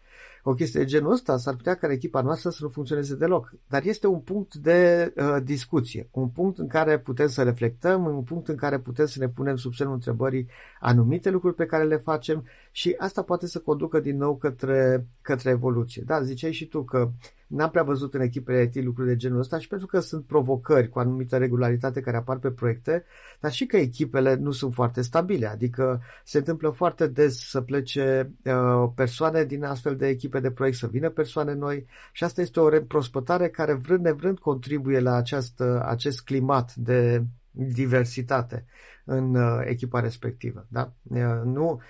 o 0.43 0.55
chestie 0.55 0.81
de 0.81 0.87
genul 0.87 1.13
ăsta, 1.13 1.37
s-ar 1.37 1.55
putea 1.55 1.75
ca 1.75 1.93
echipa 1.93 2.21
noastră 2.21 2.51
să 2.51 2.59
nu 2.61 2.69
funcționeze 2.69 3.15
deloc. 3.15 3.53
Dar 3.69 3.85
este 3.85 4.07
un 4.07 4.21
punct 4.21 4.55
de 4.55 5.13
uh, 5.17 5.37
discuție, 5.45 6.09
un 6.11 6.29
punct 6.29 6.59
în 6.59 6.67
care 6.67 6.99
putem 6.99 7.27
să 7.27 7.43
reflectăm, 7.43 8.05
un 8.05 8.23
punct 8.23 8.49
în 8.49 8.57
care 8.57 8.79
putem 8.79 9.07
să 9.07 9.19
ne 9.19 9.29
punem 9.29 9.57
sub 9.57 9.73
semnul 9.73 9.95
întrebării 9.95 10.49
anumite 10.81 11.31
lucruri 11.31 11.55
pe 11.55 11.67
care 11.67 11.85
le 11.85 11.97
facem 11.97 12.45
și 12.71 12.95
asta 12.99 13.23
poate 13.23 13.47
să 13.47 13.59
conducă 13.59 14.01
din 14.01 14.17
nou 14.17 14.37
către, 14.37 15.07
către 15.23 15.51
evoluție. 15.51 16.03
Da, 16.07 16.23
ziceai 16.23 16.53
și 16.53 16.67
tu 16.67 16.85
că 16.85 17.11
N-am 17.51 17.71
prea 17.71 17.83
văzut 17.83 18.15
în 18.15 18.21
echipele 18.21 18.63
IT 18.63 18.85
lucruri 18.85 19.09
de 19.09 19.17
genul 19.17 19.39
ăsta 19.39 19.59
și 19.59 19.69
pentru 19.69 19.87
că 19.87 20.01
sunt 20.01 20.25
provocări 20.25 20.89
cu 20.89 20.99
anumită 20.99 21.37
regularitate 21.37 22.01
care 22.01 22.17
apar 22.17 22.39
pe 22.39 22.51
proiecte, 22.51 23.05
dar 23.41 23.53
și 23.53 23.67
că 23.67 23.77
echipele 23.77 24.35
nu 24.35 24.51
sunt 24.51 24.75
foarte 24.75 25.03
stabile, 25.03 25.47
adică 25.47 26.03
se 26.25 26.39
întâmplă 26.39 26.71
foarte 26.71 27.07
des 27.07 27.49
să 27.49 27.61
plece 27.61 28.31
uh, 28.45 28.91
persoane 28.95 29.45
din 29.45 29.65
astfel 29.65 29.97
de 29.97 30.07
echipe 30.07 30.19
echipe 30.31 30.49
de 30.49 30.51
proiect, 30.51 30.77
să 30.77 30.87
vină 30.87 31.09
persoane 31.09 31.55
noi 31.55 31.87
și 32.13 32.25
asta 32.25 32.41
este 32.41 32.61
o 32.61 32.69
reîmprospătare 32.69 33.49
care 33.49 33.73
vrând 33.73 34.05
nevrând 34.05 34.39
contribuie 34.39 35.01
la 35.01 35.15
această, 35.15 35.85
acest 35.87 36.21
climat 36.23 36.75
de 36.75 37.25
diversitate 37.51 38.65
în 39.05 39.35
uh, 39.35 39.61
echipa 39.65 40.01
respectivă. 40.01 40.67
Da? 40.69 40.93
Uh, 41.03 41.41
nu, 41.45 41.71
uh, 41.71 41.81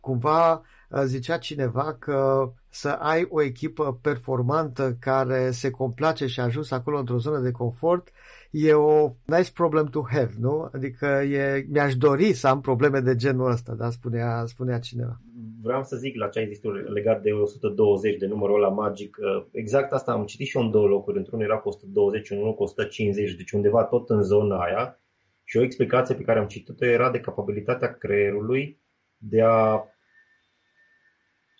cumva 0.00 0.62
zicea 1.04 1.38
cineva 1.38 1.96
că 1.98 2.52
să 2.68 2.88
ai 2.88 3.26
o 3.28 3.42
echipă 3.42 3.98
performantă 4.02 4.96
care 5.00 5.50
se 5.50 5.70
complace 5.70 6.26
și 6.26 6.40
a 6.40 6.44
ajuns 6.44 6.70
acolo 6.70 6.98
într-o 6.98 7.18
zonă 7.18 7.38
de 7.38 7.50
confort 7.50 8.08
e 8.50 8.72
o 8.72 9.10
nice 9.24 9.52
problem 9.52 9.86
to 9.86 10.02
have, 10.10 10.32
nu? 10.38 10.68
Adică 10.72 11.06
e, 11.06 11.66
mi-aș 11.68 11.96
dori 11.96 12.32
să 12.32 12.48
am 12.48 12.60
probleme 12.60 13.00
de 13.00 13.14
genul 13.14 13.50
ăsta, 13.50 13.74
da? 13.74 13.90
Spunea, 13.90 14.44
spunea 14.46 14.78
cineva. 14.78 15.20
Vreau 15.62 15.82
să 15.82 15.96
zic 15.96 16.16
la 16.16 16.28
ce 16.28 16.38
ai 16.38 16.46
zis 16.46 16.58
tu 16.58 16.70
legat 16.70 17.22
de 17.22 17.30
120, 17.30 18.16
de 18.16 18.26
numărul 18.26 18.62
ăla 18.62 18.72
magic. 18.72 19.16
Exact 19.50 19.92
asta 19.92 20.12
am 20.12 20.24
citit 20.24 20.46
și 20.46 20.56
eu 20.56 20.62
în 20.62 20.70
două 20.70 20.86
locuri. 20.86 21.18
Într-unul 21.18 21.44
era 21.44 21.56
cu 21.56 21.68
120, 21.68 22.30
unul 22.30 22.54
cu 22.54 22.62
150, 22.62 23.34
deci 23.34 23.50
undeva 23.50 23.84
tot 23.84 24.10
în 24.10 24.22
zona 24.22 24.56
aia. 24.56 25.00
Și 25.44 25.56
o 25.56 25.62
explicație 25.62 26.14
pe 26.14 26.22
care 26.22 26.38
am 26.38 26.46
citit-o 26.46 26.86
era 26.86 27.10
de 27.10 27.20
capabilitatea 27.20 27.92
creierului 27.92 28.80
de 29.20 29.42
a 29.42 29.84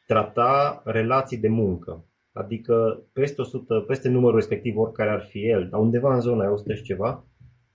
trata 0.06 0.82
relații 0.84 1.38
de 1.38 1.48
muncă. 1.48 2.04
Adică 2.32 3.02
peste, 3.12 3.40
100, 3.40 3.84
peste 3.86 4.08
numărul 4.08 4.38
respectiv, 4.38 4.76
oricare 4.76 5.10
ar 5.10 5.26
fi 5.28 5.48
el, 5.48 5.68
dar 5.70 5.80
undeva 5.80 6.14
în 6.14 6.20
zona 6.20 6.40
aia 6.40 6.52
100 6.52 6.74
și 6.74 6.82
ceva, 6.82 7.24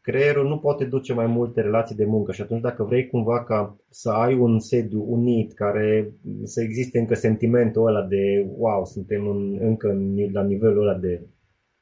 creierul 0.02 0.48
nu 0.48 0.58
poate 0.58 0.86
duce 0.86 1.13
mai 1.13 1.26
multe 1.26 1.62
relații 1.62 1.95
de 1.95 2.06
muncă 2.06 2.32
și 2.32 2.41
atunci 2.41 2.62
dacă 2.62 2.84
vrei 2.84 3.08
cumva 3.08 3.43
ca 3.43 3.78
să 3.89 4.10
ai 4.10 4.36
un 4.36 4.60
sediu 4.60 5.06
unit 5.08 5.54
care 5.54 6.13
să 6.43 6.62
existe 6.62 7.00
încă 7.00 7.13
sentimentul 7.13 7.88
ăla 7.88 8.02
de 8.02 8.48
wow, 8.58 8.86
suntem 8.86 9.28
în, 9.28 9.58
încă 9.60 9.89
în, 9.89 10.32
la 10.32 10.43
nivelul 10.43 10.88
ăla 10.88 10.98
de 10.98 11.28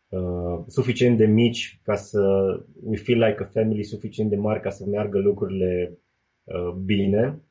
uh, 0.09 0.63
suficient 0.67 1.17
de 1.17 1.25
mici 1.25 1.79
ca 1.83 1.95
să 1.95 2.19
we 2.83 2.97
feel 2.97 3.23
like 3.23 3.43
a 3.43 3.45
family, 3.45 3.83
suficient 3.83 4.29
de 4.29 4.35
mari 4.35 4.61
ca 4.61 4.69
să 4.69 4.85
meargă 4.85 5.17
lucrurile 5.17 5.97
uh, 6.43 6.71
bine, 6.85 7.41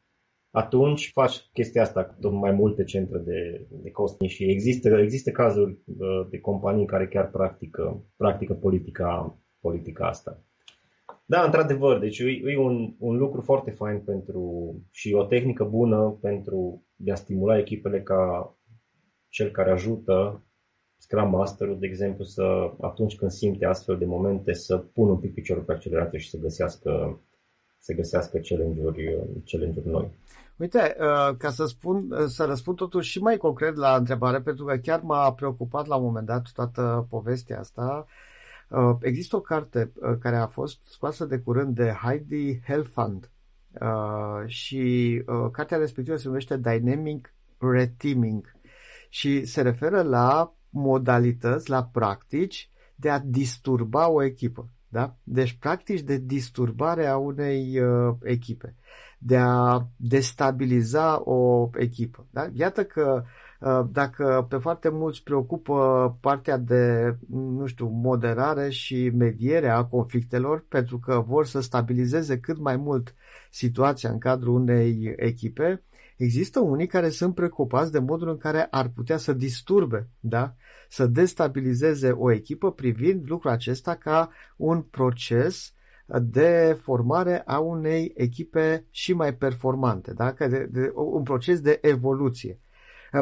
atunci 0.53 1.11
faci 1.13 1.49
chestia 1.53 1.83
asta 1.83 2.05
cu 2.05 2.15
tot 2.21 2.33
mai 2.33 2.51
multe 2.51 2.85
centre 2.85 3.19
de, 3.19 3.67
de 3.71 3.91
cost 3.91 4.21
și 4.21 4.45
există, 4.45 4.99
există 4.99 5.31
cazuri 5.31 5.79
uh, 5.99 6.27
de 6.31 6.41
companii 6.41 6.87
care 6.87 7.09
chiar 7.09 7.31
practică, 7.31 8.05
practică 8.17 8.55
politica, 8.55 9.39
politica 9.61 10.07
asta. 10.07 10.43
Da, 11.25 11.45
într-adevăr, 11.45 11.99
deci 11.99 12.19
e, 12.19 12.43
e 12.45 12.59
un, 12.59 12.95
un 12.99 13.17
lucru 13.17 13.41
foarte 13.41 13.71
fain 13.71 14.01
pentru 14.01 14.75
și 14.91 15.13
o 15.13 15.25
tehnică 15.25 15.65
bună 15.65 16.19
pentru 16.21 16.87
de 16.97 17.13
a 17.13 17.15
stimula 17.15 17.59
echipele 17.59 18.03
ca 18.03 18.55
cel 19.29 19.51
care 19.51 19.71
ajută 19.71 20.43
Scrum 21.03 21.31
Masterul, 21.31 21.79
de 21.79 21.87
exemplu, 21.87 22.25
să 22.25 22.73
atunci 22.81 23.17
când 23.17 23.31
simte 23.31 23.67
astfel 23.67 23.99
de 23.99 24.05
momente 24.05 24.53
să 24.53 24.79
pună 24.79 25.11
un 25.11 25.19
pic 25.19 25.35
piciorul 25.35 25.63
pe 25.63 25.73
accelerator 25.73 26.19
și 26.19 26.31
să 26.31 26.39
găsească, 26.39 27.21
să 27.83 27.93
găsească 27.93 28.39
challenge-uri, 28.39 29.19
challenge-uri 29.45 29.89
noi. 29.89 30.11
Uite, 30.57 30.97
uh, 31.01 31.37
ca 31.37 31.51
să 31.51 31.67
spun, 31.67 32.11
uh, 32.11 32.25
să 32.27 32.45
răspund 32.45 32.77
totuși 32.77 33.11
și 33.11 33.19
mai 33.19 33.37
concret 33.37 33.77
la 33.77 33.97
întrebare, 33.97 34.41
pentru 34.41 34.65
că 34.65 34.77
chiar 34.77 35.01
m-a 35.01 35.33
preocupat 35.33 35.87
la 35.87 35.97
un 35.97 36.05
moment 36.05 36.27
dat 36.27 36.53
toată 36.55 37.07
povestea 37.11 37.59
asta. 37.59 38.07
Uh, 38.69 38.97
există 39.01 39.37
o 39.37 39.41
carte 39.41 39.93
care 40.21 40.37
a 40.37 40.47
fost 40.47 40.85
scoasă 40.85 41.25
de 41.25 41.39
curând 41.39 41.75
de 41.75 41.95
Heidi 42.03 42.61
Helfand 42.67 43.31
și 44.47 45.23
cartea 45.53 45.79
respectivă 45.79 46.17
se 46.17 46.27
numește 46.27 46.57
Dynamic 46.57 47.35
Reteaming 47.59 48.57
și 49.09 49.45
se 49.45 49.63
referă 49.63 50.03
la 50.03 50.55
modalități, 50.71 51.71
la 51.71 51.85
practici 51.85 52.71
de 52.95 53.11
a 53.11 53.19
disturba 53.19 54.09
o 54.09 54.23
echipă. 54.23 54.69
Da? 54.93 55.15
Deci 55.23 55.57
practici 55.61 56.01
de 56.01 56.17
disturbare 56.17 57.07
a 57.07 57.17
unei 57.17 57.81
uh, 57.81 58.15
echipe 58.23 58.75
de 59.25 59.37
a 59.37 59.87
destabiliza 59.97 61.23
o 61.25 61.71
echipă. 61.75 62.27
Da? 62.31 62.49
Iată 62.53 62.85
că 62.85 63.23
uh, 63.61 63.81
dacă 63.93 64.47
pe 64.49 64.57
foarte 64.57 64.89
mulți 64.89 65.23
preocupă 65.23 66.17
partea 66.21 66.57
de, 66.57 67.17
nu 67.31 67.67
știu, 67.67 67.87
moderare 67.89 68.71
și 68.71 69.11
mediere 69.15 69.69
a 69.69 69.85
conflictelor, 69.85 70.65
pentru 70.69 70.99
că 70.99 71.25
vor 71.27 71.47
să 71.47 71.61
stabilizeze 71.61 72.39
cât 72.39 72.59
mai 72.59 72.77
mult 72.77 73.15
situația 73.51 74.11
în 74.11 74.19
cadrul 74.19 74.55
unei 74.55 75.15
echipe, 75.17 75.83
există 76.17 76.61
unii 76.61 76.87
care 76.87 77.09
sunt 77.09 77.35
preocupați 77.35 77.93
de 77.93 77.99
modul 77.99 78.29
în 78.29 78.37
care 78.37 78.67
ar 78.71 78.89
putea 78.89 79.17
să 79.17 79.33
disturbe, 79.33 80.09
da? 80.21 80.55
să 80.89 81.07
destabilizeze 81.07 82.11
o 82.11 82.33
echipă 82.33 82.73
privind 82.73 83.23
lucrul 83.31 83.51
acesta 83.51 83.95
ca 83.95 84.31
un 84.57 84.83
proces 84.83 85.73
de 86.21 86.79
formare 86.83 87.43
a 87.47 87.59
unei 87.59 88.13
echipe 88.17 88.87
și 88.91 89.13
mai 89.13 89.35
performante, 89.35 90.13
da? 90.13 90.35
de, 90.39 90.69
de, 90.71 90.93
un 90.95 91.23
proces 91.23 91.61
de 91.61 91.79
evoluție. 91.83 92.61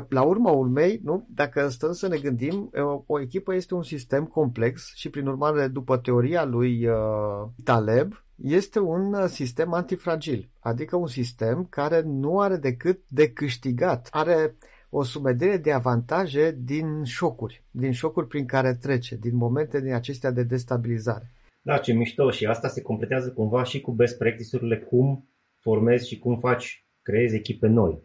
La 0.09 0.23
urma 0.23 0.51
urmei, 0.51 1.01
nu? 1.05 1.27
dacă 1.29 1.69
stăm 1.69 1.93
să 1.93 2.09
ne 2.09 2.19
gândim, 2.19 2.71
o, 2.75 3.03
o 3.07 3.21
echipă 3.21 3.55
este 3.55 3.75
un 3.75 3.83
sistem 3.83 4.25
complex 4.25 4.95
și, 4.95 5.11
prin 5.11 5.27
urmare, 5.27 5.69
după 5.69 5.97
teoria 5.97 6.45
lui 6.45 6.87
uh, 6.87 7.49
Taleb, 7.65 8.25
este 8.43 8.79
un 8.79 9.27
sistem 9.27 9.73
antifragil, 9.73 10.51
adică 10.61 10.97
un 10.97 11.07
sistem 11.07 11.67
care 11.71 12.01
nu 12.01 12.41
are 12.41 12.57
decât 12.57 13.01
de 13.09 13.31
câștigat. 13.33 14.09
Are 14.11 14.57
o 14.91 15.03
sumedire 15.03 15.57
de 15.57 15.73
avantaje 15.73 16.59
din 16.59 17.05
șocuri, 17.05 17.65
din 17.71 17.93
șocuri 17.93 18.27
prin 18.27 18.47
care 18.47 18.75
trece, 18.75 19.17
din 19.17 19.37
momente 19.37 19.81
din 19.81 19.93
acestea 19.93 20.31
de 20.31 20.43
destabilizare. 20.43 21.31
Da, 21.63 21.79
ce 21.79 21.93
mișto 21.93 22.31
și 22.31 22.47
asta 22.47 22.69
se 22.69 22.83
completează 22.83 23.33
cumva 23.33 23.63
și 23.63 23.81
cu 23.81 23.93
best 23.93 24.19
practice-urile 24.19 24.79
cum 24.79 25.29
formezi 25.59 26.09
și 26.09 26.19
cum 26.19 26.39
faci, 26.39 26.87
creezi 27.03 27.37
echipe 27.37 27.67
noi. 27.67 28.03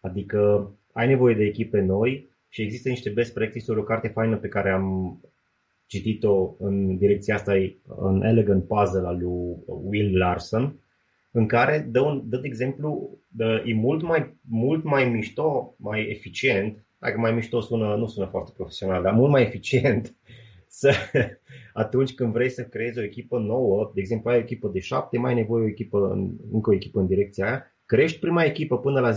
Adică 0.00 0.70
ai 0.92 1.06
nevoie 1.06 1.34
de 1.34 1.44
echipe 1.44 1.80
noi 1.80 2.36
și 2.48 2.62
există 2.62 2.88
niște 2.88 3.10
best 3.10 3.32
practice-uri, 3.32 3.80
o 3.80 3.84
carte 3.84 4.08
faină 4.08 4.36
pe 4.36 4.48
care 4.48 4.70
am 4.70 5.20
citit-o 5.88 6.54
în 6.58 6.96
direcția 6.96 7.34
asta, 7.34 7.52
în 7.86 8.22
Elegant 8.22 8.66
Puzzle 8.66 9.06
al 9.06 9.18
lui 9.18 9.56
Will 9.66 10.16
Larson, 10.16 10.80
în 11.30 11.46
care 11.46 11.88
dă, 11.90 12.00
un, 12.00 12.22
dă 12.28 12.36
de 12.36 12.46
exemplu, 12.46 13.18
dă, 13.28 13.62
e 13.66 13.74
mult 13.74 14.02
mai, 14.02 14.36
mult 14.48 14.84
mai 14.84 15.08
mișto, 15.08 15.74
mai 15.78 16.10
eficient, 16.10 16.86
dacă 16.98 17.18
mai 17.18 17.32
mișto 17.32 17.60
sună, 17.60 17.96
nu 17.96 18.06
sună 18.06 18.26
foarte 18.26 18.52
profesional, 18.56 19.02
dar 19.02 19.12
mult 19.12 19.30
mai 19.30 19.42
eficient 19.42 20.16
să, 20.80 20.92
atunci 21.72 22.14
când 22.14 22.32
vrei 22.32 22.50
să 22.50 22.62
creezi 22.62 22.98
o 22.98 23.02
echipă 23.02 23.38
nouă, 23.38 23.90
de 23.94 24.00
exemplu 24.00 24.30
ai 24.30 24.36
o 24.36 24.40
echipă 24.40 24.68
de 24.68 24.80
șapte, 24.80 25.18
mai 25.18 25.30
ai 25.32 25.40
nevoie 25.40 25.64
o 25.64 25.68
echipă, 25.68 26.12
încă 26.52 26.70
o 26.70 26.74
echipă 26.74 27.00
în 27.00 27.06
direcția 27.06 27.46
aia, 27.46 27.72
crești 27.84 28.18
prima 28.18 28.44
echipă 28.44 28.78
până 28.78 29.00
la 29.00 29.12
10-11 29.12 29.16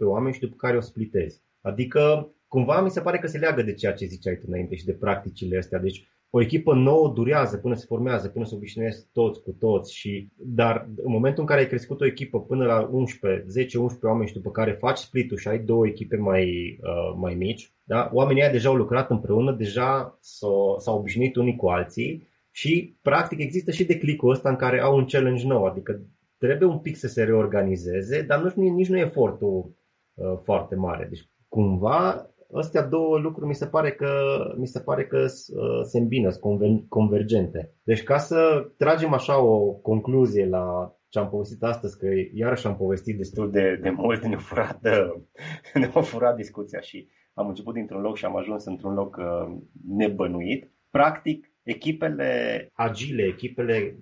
oameni 0.00 0.34
și 0.34 0.40
după 0.40 0.54
care 0.56 0.76
o 0.76 0.80
splitezi. 0.80 1.42
Adică 1.60 2.32
cumva 2.50 2.80
mi 2.80 2.90
se 2.90 3.00
pare 3.00 3.18
că 3.18 3.26
se 3.26 3.38
leagă 3.38 3.62
de 3.62 3.74
ceea 3.74 3.92
ce 3.92 4.06
ziceai 4.06 4.34
tu 4.34 4.44
înainte 4.46 4.74
și 4.74 4.84
de 4.84 4.92
practicile 4.92 5.58
astea. 5.58 5.78
Deci 5.78 6.08
o 6.30 6.40
echipă 6.40 6.74
nouă 6.74 7.12
durează 7.14 7.56
până 7.56 7.74
se 7.74 7.84
formează, 7.88 8.28
până 8.28 8.44
se 8.44 8.54
obișnuiesc 8.54 9.06
toți 9.12 9.42
cu 9.42 9.50
toți, 9.50 9.94
și, 9.94 10.28
dar 10.36 10.88
în 10.96 11.12
momentul 11.12 11.40
în 11.40 11.48
care 11.48 11.60
ai 11.60 11.66
crescut 11.66 12.00
o 12.00 12.06
echipă 12.06 12.40
până 12.40 12.64
la 12.64 12.88
11, 12.92 13.78
10-11 13.78 14.00
oameni 14.02 14.28
și 14.28 14.34
după 14.34 14.50
care 14.50 14.72
faci 14.72 14.98
split 14.98 15.38
și 15.38 15.48
ai 15.48 15.58
două 15.58 15.86
echipe 15.86 16.16
mai, 16.16 16.44
uh, 16.82 17.16
mai 17.16 17.34
mici, 17.34 17.72
da? 17.84 18.10
oamenii 18.12 18.42
ăia 18.42 18.50
deja 18.50 18.68
au 18.68 18.74
lucrat 18.74 19.10
împreună, 19.10 19.52
deja 19.52 20.18
s-au, 20.20 20.78
s-au 20.78 20.98
obișnuit 20.98 21.36
unii 21.36 21.56
cu 21.56 21.66
alții 21.66 22.28
și 22.50 22.96
practic 23.02 23.38
există 23.38 23.70
și 23.70 23.84
declicul 23.84 24.30
ăsta 24.30 24.48
în 24.48 24.56
care 24.56 24.80
au 24.80 24.96
un 24.96 25.04
challenge 25.04 25.46
nou, 25.46 25.64
adică 25.64 26.00
trebuie 26.38 26.68
un 26.68 26.78
pic 26.78 26.96
să 26.96 27.06
se 27.06 27.24
reorganizeze, 27.24 28.22
dar 28.22 28.42
nu, 28.42 28.62
nici 28.62 28.88
nu 28.88 28.96
e 28.96 29.00
efortul 29.00 29.76
uh, 30.14 30.38
foarte 30.42 30.74
mare. 30.74 31.06
Deci 31.10 31.28
cumva 31.48 32.30
astea 32.54 32.82
două 32.82 33.18
lucruri 33.18 33.46
mi 33.46 33.54
se 33.54 33.66
pare 33.66 33.92
că, 33.92 34.10
mi 34.56 34.66
se 34.66 34.80
pare 34.80 35.06
că 35.06 35.18
uh, 35.18 35.80
se 35.82 35.98
îmbină, 35.98 36.30
sunt 36.30 36.88
convergente. 36.88 37.74
Deci 37.82 38.02
ca 38.02 38.18
să 38.18 38.70
tragem 38.76 39.12
așa 39.12 39.42
o 39.42 39.72
concluzie 39.72 40.46
la 40.46 40.94
ce 41.08 41.18
am 41.18 41.28
povestit 41.28 41.62
astăzi, 41.62 41.98
că 41.98 42.06
iarăși 42.34 42.66
am 42.66 42.76
povestit 42.76 43.16
destul 43.16 43.50
de, 43.50 43.78
de 43.82 43.90
mult, 43.90 44.24
ne-a 44.24 44.38
furat, 44.38 44.80
ne-a 45.74 45.88
furat 45.88 46.36
discuția 46.36 46.80
și 46.80 47.08
am 47.34 47.48
început 47.48 47.74
dintr-un 47.74 48.00
loc 48.00 48.16
și 48.16 48.24
am 48.24 48.36
ajuns 48.36 48.64
într-un 48.64 48.94
loc 48.94 49.16
uh, 49.16 49.56
nebănuit. 49.88 50.72
Practic, 50.90 51.52
echipele 51.62 52.66
agile, 52.72 53.22
echipele 53.22 53.98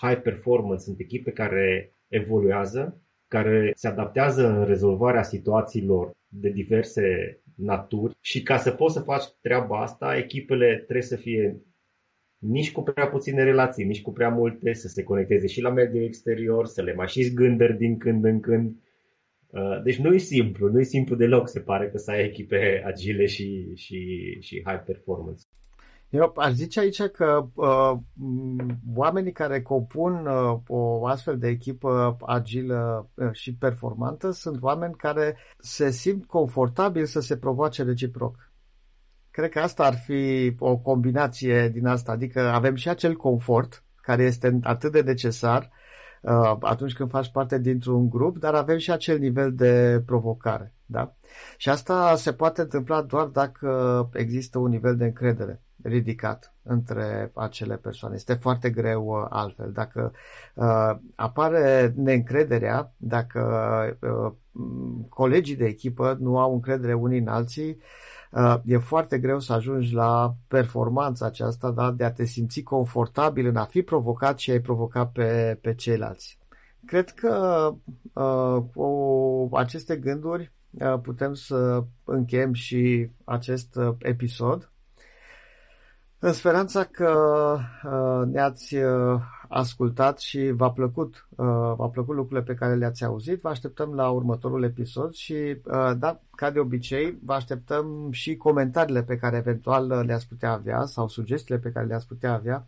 high 0.00 0.20
performance 0.22 0.82
sunt 0.82 1.00
echipe 1.00 1.30
care 1.30 1.94
evoluează, 2.08 3.02
care 3.28 3.72
se 3.74 3.88
adaptează 3.88 4.46
în 4.48 4.64
rezolvarea 4.64 5.22
situațiilor 5.22 6.10
de 6.28 6.48
diverse 6.48 7.02
naturi 7.54 8.16
și 8.20 8.42
ca 8.42 8.56
să 8.56 8.70
poți 8.70 8.94
să 8.94 9.00
faci 9.00 9.24
treaba 9.40 9.80
asta, 9.80 10.16
echipele 10.16 10.74
trebuie 10.74 11.02
să 11.02 11.16
fie 11.16 11.62
nici 12.38 12.72
cu 12.72 12.82
prea 12.82 13.08
puține 13.08 13.42
relații, 13.42 13.84
nici 13.84 14.02
cu 14.02 14.12
prea 14.12 14.28
multe, 14.28 14.72
să 14.72 14.88
se 14.88 15.02
conecteze 15.02 15.46
și 15.46 15.60
la 15.60 15.70
mediul 15.70 16.04
exterior, 16.04 16.66
să 16.66 16.82
le 16.82 16.94
mai 16.94 17.08
și 17.08 17.22
zgândări 17.22 17.76
din 17.76 17.98
când 17.98 18.24
în 18.24 18.40
când. 18.40 18.76
Uh, 19.46 19.82
deci 19.82 19.98
nu 19.98 20.14
e 20.14 20.18
simplu, 20.18 20.68
nu 20.68 20.80
e 20.80 20.82
simplu 20.82 21.16
deloc, 21.16 21.48
se 21.48 21.60
pare 21.60 21.88
că 21.88 21.98
să 21.98 22.10
ai 22.10 22.24
echipe 22.24 22.82
agile 22.84 23.26
și, 23.26 23.74
și, 23.74 23.98
și 24.40 24.62
high 24.66 24.82
performance. 24.86 25.42
Eu 26.14 26.32
aș 26.36 26.52
zice 26.52 26.80
aici 26.80 27.02
că 27.02 27.46
uh, 27.54 27.98
oamenii 28.94 29.32
care 29.32 29.62
compun 29.62 30.26
uh, 30.26 30.58
o 30.66 31.06
astfel 31.06 31.38
de 31.38 31.48
echipă 31.48 32.16
agilă 32.26 33.08
uh, 33.14 33.28
și 33.32 33.54
performantă 33.54 34.30
sunt 34.30 34.62
oameni 34.62 34.94
care 34.94 35.36
se 35.58 35.90
simt 35.90 36.26
confortabil 36.26 37.04
să 37.04 37.20
se 37.20 37.36
provoace 37.36 37.82
reciproc. 37.82 38.52
Cred 39.30 39.50
că 39.50 39.60
asta 39.60 39.84
ar 39.84 39.94
fi 39.94 40.54
o 40.58 40.76
combinație 40.76 41.68
din 41.68 41.86
asta, 41.86 42.12
adică 42.12 42.40
avem 42.40 42.74
și 42.74 42.88
acel 42.88 43.14
confort 43.16 43.84
care 43.96 44.22
este 44.22 44.58
atât 44.62 44.92
de 44.92 45.00
necesar 45.00 45.70
uh, 46.22 46.56
atunci 46.60 46.94
când 46.94 47.10
faci 47.10 47.30
parte 47.30 47.58
dintr-un 47.58 48.08
grup, 48.08 48.38
dar 48.38 48.54
avem 48.54 48.78
și 48.78 48.90
acel 48.90 49.18
nivel 49.18 49.54
de 49.54 50.02
provocare. 50.06 50.74
Da? 50.86 51.14
Și 51.56 51.68
asta 51.68 52.14
se 52.16 52.32
poate 52.32 52.60
întâmpla 52.60 53.02
doar 53.02 53.26
dacă 53.26 54.08
există 54.12 54.58
un 54.58 54.68
nivel 54.68 54.96
de 54.96 55.04
încredere 55.04 55.63
ridicat 55.84 56.54
între 56.62 57.30
acele 57.34 57.76
persoane. 57.76 58.14
Este 58.14 58.34
foarte 58.34 58.70
greu 58.70 59.06
uh, 59.06 59.26
altfel. 59.28 59.72
Dacă 59.72 60.12
uh, 60.54 60.96
apare 61.14 61.92
neîncrederea, 61.96 62.92
dacă 62.96 63.40
uh, 64.00 64.32
colegii 65.08 65.56
de 65.56 65.64
echipă 65.64 66.16
nu 66.20 66.38
au 66.38 66.52
încredere 66.52 66.94
unii 66.94 67.18
în 67.18 67.28
alții, 67.28 67.78
uh, 68.30 68.56
e 68.64 68.78
foarte 68.78 69.18
greu 69.18 69.40
să 69.40 69.52
ajungi 69.52 69.94
la 69.94 70.34
performanța 70.48 71.26
aceasta 71.26 71.70
da? 71.70 71.90
de 71.90 72.04
a 72.04 72.12
te 72.12 72.24
simți 72.24 72.60
confortabil 72.62 73.46
în 73.46 73.56
a 73.56 73.64
fi 73.64 73.82
provocat 73.82 74.38
și 74.38 74.50
a-i 74.50 74.60
provoca 74.60 75.06
pe, 75.06 75.58
pe 75.60 75.74
ceilalți. 75.74 76.38
Cred 76.86 77.10
că 77.10 77.70
uh, 78.12 78.62
cu 78.74 79.48
aceste 79.52 79.96
gânduri 79.96 80.52
uh, 80.70 80.98
putem 81.02 81.34
să 81.34 81.84
încheiem 82.04 82.52
și 82.52 83.10
acest 83.24 83.76
uh, 83.76 83.94
episod 83.98 84.72
în 86.26 86.32
speranța 86.32 86.84
că 86.84 87.12
uh, 87.84 88.26
ne-ați 88.32 88.76
uh, 88.76 89.20
ascultat 89.48 90.18
și 90.18 90.50
v-a 90.50 90.70
plăcut, 90.70 91.26
uh, 91.30 91.46
v-a 91.76 91.88
plăcut 91.88 92.14
lucrurile 92.14 92.46
pe 92.46 92.54
care 92.54 92.74
le-ați 92.74 93.04
auzit. 93.04 93.40
Vă 93.40 93.48
așteptăm 93.48 93.94
la 93.94 94.10
următorul 94.10 94.62
episod 94.62 95.12
și, 95.12 95.34
da, 95.98 96.20
ca 96.36 96.50
de 96.50 96.58
obicei, 96.58 97.18
vă 97.24 97.32
așteptăm 97.32 98.08
și 98.10 98.36
comentariile 98.36 99.02
pe 99.02 99.16
care 99.16 99.36
eventual 99.36 100.04
le-ați 100.06 100.28
putea 100.28 100.52
avea 100.52 100.84
sau 100.84 101.08
sugestiile 101.08 101.60
pe 101.60 101.70
care 101.70 101.86
le-ați 101.86 102.06
putea 102.06 102.32
avea 102.32 102.66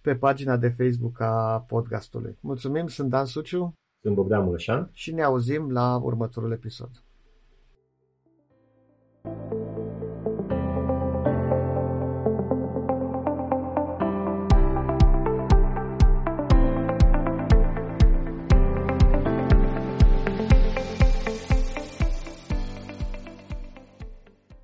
pe 0.00 0.14
pagina 0.14 0.56
de 0.56 0.68
Facebook 0.68 1.20
a 1.20 1.64
podcastului. 1.68 2.36
Mulțumim, 2.40 2.86
sunt 2.86 3.10
Dan 3.10 3.24
Suciu. 3.24 3.72
Sunt 4.02 4.14
Bogdan 4.14 4.44
Mureșan. 4.44 4.90
Și 4.92 5.14
ne 5.14 5.22
auzim 5.22 5.70
la 5.70 5.96
următorul 5.96 6.52
episod. 6.52 6.90